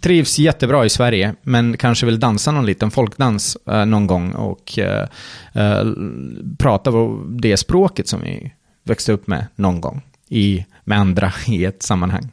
trivs 0.00 0.38
jättebra 0.38 0.84
i 0.84 0.88
Sverige, 0.88 1.34
men 1.42 1.76
kanske 1.76 2.06
vill 2.06 2.20
dansa 2.20 2.52
någon 2.52 2.66
liten 2.66 2.90
folkdans 2.90 3.56
eh, 3.66 3.84
någon 3.84 4.06
gång 4.06 4.32
och 4.32 4.78
eh, 4.78 5.08
eh, 5.52 5.86
prata 6.58 6.90
det 7.28 7.56
språket 7.56 8.08
som 8.08 8.20
vi 8.20 8.52
växte 8.84 9.12
upp 9.12 9.26
med 9.26 9.46
någon 9.54 9.80
gång 9.80 10.02
i, 10.28 10.66
med 10.84 10.98
andra 10.98 11.32
i 11.46 11.64
ett 11.64 11.82
sammanhang. 11.82 12.28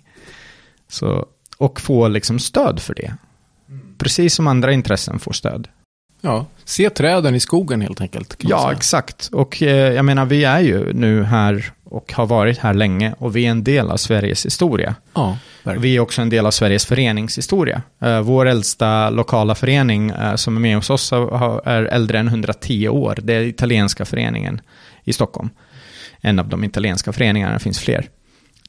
Så, 0.88 1.26
och 1.58 1.82
få 1.82 2.08
liksom 2.08 2.40
stöd 2.40 2.80
för 2.80 2.94
det. 2.94 3.14
Precis 3.98 4.34
som 4.34 4.48
andra 4.48 4.72
intressen 4.72 5.20
får 5.20 5.34
stöd. 5.34 5.68
Ja, 6.22 6.46
se 6.64 6.90
träden 6.90 7.36
i 7.36 7.40
skogen 7.40 7.82
helt 7.82 8.02
enkelt. 8.02 8.36
Ja, 8.40 8.72
exakt. 8.72 9.30
Och 9.32 9.64
eh, 9.64 9.94
jag 9.94 10.06
menar, 10.06 10.26
vi 10.26 10.44
är 10.44 10.60
ju 10.60 10.94
nu 10.94 11.24
här 11.24 11.72
och 11.90 12.14
har 12.14 12.26
varit 12.26 12.58
här 12.58 12.74
länge 12.74 13.14
och 13.18 13.36
vi 13.36 13.46
är 13.46 13.52
en 13.52 13.64
del 13.64 13.90
av 13.90 13.98
Sveriges 13.98 14.46
historia. 14.46 14.96
Ja, 15.14 15.38
vi 15.64 15.96
är 15.96 16.00
också 16.00 16.22
en 16.22 16.30
del 16.30 16.46
av 16.46 16.52
Sveriges 16.52 16.86
föreningshistoria. 16.86 17.82
Uh, 18.04 18.20
vår 18.20 18.46
äldsta 18.46 19.10
lokala 19.10 19.56
förening 19.56 20.12
uh, 20.12 20.36
som 20.36 20.56
är 20.56 20.62
med 20.62 20.76
hos 20.76 20.90
oss 20.90 21.12
är 21.12 21.84
äldre 21.84 22.20
än 22.20 22.28
110 22.28 22.88
år. 22.88 23.20
Det 23.24 23.34
är 23.34 23.42
italienska 23.42 24.06
föreningen 24.06 24.62
i 25.04 25.14
Stockholm. 25.14 25.50
En 26.22 26.40
av 26.40 26.48
de 26.48 26.64
italienska 26.64 27.14
föreningarna, 27.14 27.54
det 27.54 27.60
finns 27.60 27.80
fler. 27.80 28.08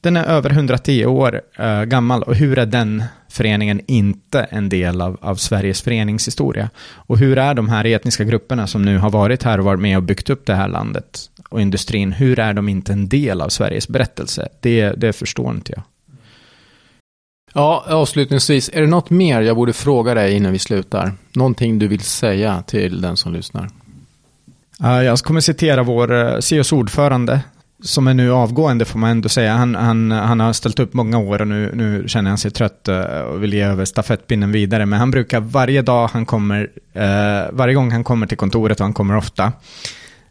Den 0.01 0.17
är 0.17 0.23
över 0.23 0.49
110 0.49 1.05
år 1.05 1.41
uh, 1.59 1.83
gammal 1.83 2.23
och 2.23 2.35
hur 2.35 2.59
är 2.59 2.65
den 2.65 3.03
föreningen 3.29 3.81
inte 3.87 4.39
en 4.39 4.69
del 4.69 5.01
av, 5.01 5.17
av 5.21 5.35
Sveriges 5.35 5.81
föreningshistoria? 5.81 6.69
Och 6.93 7.17
hur 7.17 7.37
är 7.37 7.53
de 7.53 7.69
här 7.69 7.85
etniska 7.85 8.23
grupperna 8.23 8.67
som 8.67 8.81
nu 8.81 8.97
har 8.97 9.09
varit 9.09 9.43
här 9.43 9.57
och 9.57 9.65
varit 9.65 9.79
med 9.79 9.97
och 9.97 10.03
byggt 10.03 10.29
upp 10.29 10.45
det 10.45 10.55
här 10.55 10.67
landet 10.67 11.29
och 11.49 11.61
industrin, 11.61 12.11
hur 12.11 12.39
är 12.39 12.53
de 12.53 12.69
inte 12.69 12.93
en 12.93 13.09
del 13.09 13.41
av 13.41 13.49
Sveriges 13.49 13.87
berättelse? 13.87 14.47
Det, 14.59 14.91
det 14.91 15.13
förstår 15.13 15.55
inte 15.55 15.71
jag. 15.75 15.83
Ja, 17.53 17.85
avslutningsvis, 17.87 18.69
är 18.73 18.81
det 18.81 18.87
något 18.87 19.09
mer 19.09 19.41
jag 19.41 19.55
borde 19.55 19.73
fråga 19.73 20.13
dig 20.13 20.33
innan 20.33 20.51
vi 20.51 20.59
slutar? 20.59 21.13
Någonting 21.35 21.79
du 21.79 21.87
vill 21.87 21.99
säga 21.99 22.63
till 22.67 23.01
den 23.01 23.17
som 23.17 23.33
lyssnar? 23.33 23.69
Jag 24.79 25.19
kommer 25.19 25.39
citera 25.41 25.83
vår 25.83 26.41
CEOs 26.41 26.71
ordförande, 26.71 27.41
som 27.81 28.07
är 28.07 28.13
nu 28.13 28.31
avgående 28.31 28.85
får 28.85 28.99
man 28.99 29.09
ändå 29.09 29.29
säga. 29.29 29.53
Han, 29.53 29.75
han, 29.75 30.11
han 30.11 30.39
har 30.39 30.53
ställt 30.53 30.79
upp 30.79 30.93
många 30.93 31.17
år 31.17 31.41
och 31.41 31.47
nu, 31.47 31.71
nu 31.75 32.03
känner 32.07 32.29
han 32.29 32.37
sig 32.37 32.51
trött 32.51 32.87
eh, 32.87 33.01
och 33.03 33.43
vill 33.43 33.53
ge 33.53 33.61
över 33.61 33.85
stafettpinnen 33.85 34.51
vidare. 34.51 34.85
Men 34.85 34.99
han 34.99 35.11
brukar 35.11 35.39
varje 35.39 35.81
dag 35.81 36.09
han 36.13 36.25
kommer, 36.25 36.69
eh, 36.93 37.51
varje 37.51 37.73
gång 37.73 37.91
han 37.91 38.03
kommer 38.03 38.27
till 38.27 38.37
kontoret 38.37 38.79
och 38.79 38.85
han 38.85 38.93
kommer 38.93 39.17
ofta, 39.17 39.53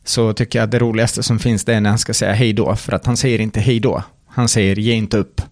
så 0.04 0.32
tycker 0.32 0.58
jag 0.58 0.64
att 0.64 0.70
det 0.70 0.78
roligaste 0.78 1.22
som 1.22 1.38
finns 1.38 1.64
det 1.64 1.74
är 1.74 1.80
när 1.80 1.90
han 1.90 1.98
ska 1.98 2.14
säga 2.14 2.32
hej 2.32 2.52
då. 2.52 2.76
För 2.76 2.92
att 2.92 3.06
han 3.06 3.16
säger 3.16 3.40
inte 3.40 3.60
hej 3.60 3.80
då. 3.80 4.02
Han 4.26 4.48
säger 4.48 4.76
ge 4.76 4.92
inte 4.92 5.18
upp. 5.18 5.42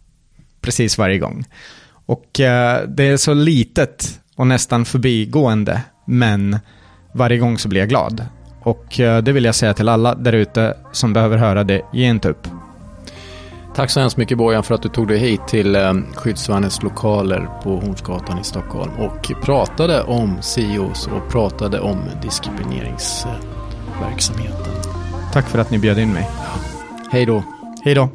Precis 0.61 0.99
varje 0.99 1.19
gång. 1.19 1.45
Och 2.07 2.41
eh, 2.41 2.89
det 2.89 3.05
är 3.05 3.17
så 3.17 3.35
litet 3.35 4.21
och 4.37 4.47
nästan 4.47 4.85
förbigående. 4.85 5.83
Men 6.07 6.59
varje 7.13 7.39
gång 7.39 7.59
så 7.59 7.69
blir 7.69 7.81
jag 7.81 7.89
glad. 7.89 8.27
Och 8.69 9.01
eh, 9.01 9.23
det 9.23 9.33
vill 9.33 9.45
jag 9.45 9.55
säga 9.55 9.75
till 9.75 9.89
alla 9.89 10.15
där 10.15 10.33
ute 10.33 10.77
som 10.93 11.13
behöver 11.13 11.37
höra 11.37 11.65
det. 11.65 11.83
Ge 11.93 12.09
inte 12.09 12.29
upp. 12.29 12.49
Tack 13.75 13.91
så 13.91 14.01
hemskt 14.01 14.17
mycket 14.17 14.39
Bojan 14.39 14.63
för 14.63 14.75
att 14.75 14.83
du 14.83 14.89
tog 14.89 15.09
dig 15.09 15.19
hit 15.19 15.41
till 15.49 15.77
eh, 15.77 15.93
Skyddsvärnets 16.15 16.83
lokaler 16.83 17.49
på 17.63 17.71
Hornsgatan 17.71 18.39
i 18.39 18.45
Stockholm 18.45 18.93
och 18.99 19.33
pratade 19.43 20.03
om 20.03 20.37
CEOs 20.41 21.07
och 21.07 21.29
pratade 21.33 21.81
om 21.81 21.99
diskrimineringsverksamheten. 22.23 24.73
Tack 25.33 25.49
för 25.49 25.59
att 25.59 25.71
ni 25.71 25.79
bjöd 25.79 25.99
in 25.99 26.13
mig. 26.13 26.31
Hej 27.11 27.27
då. 27.27 27.43
Hej 27.85 27.95
då. 27.95 28.09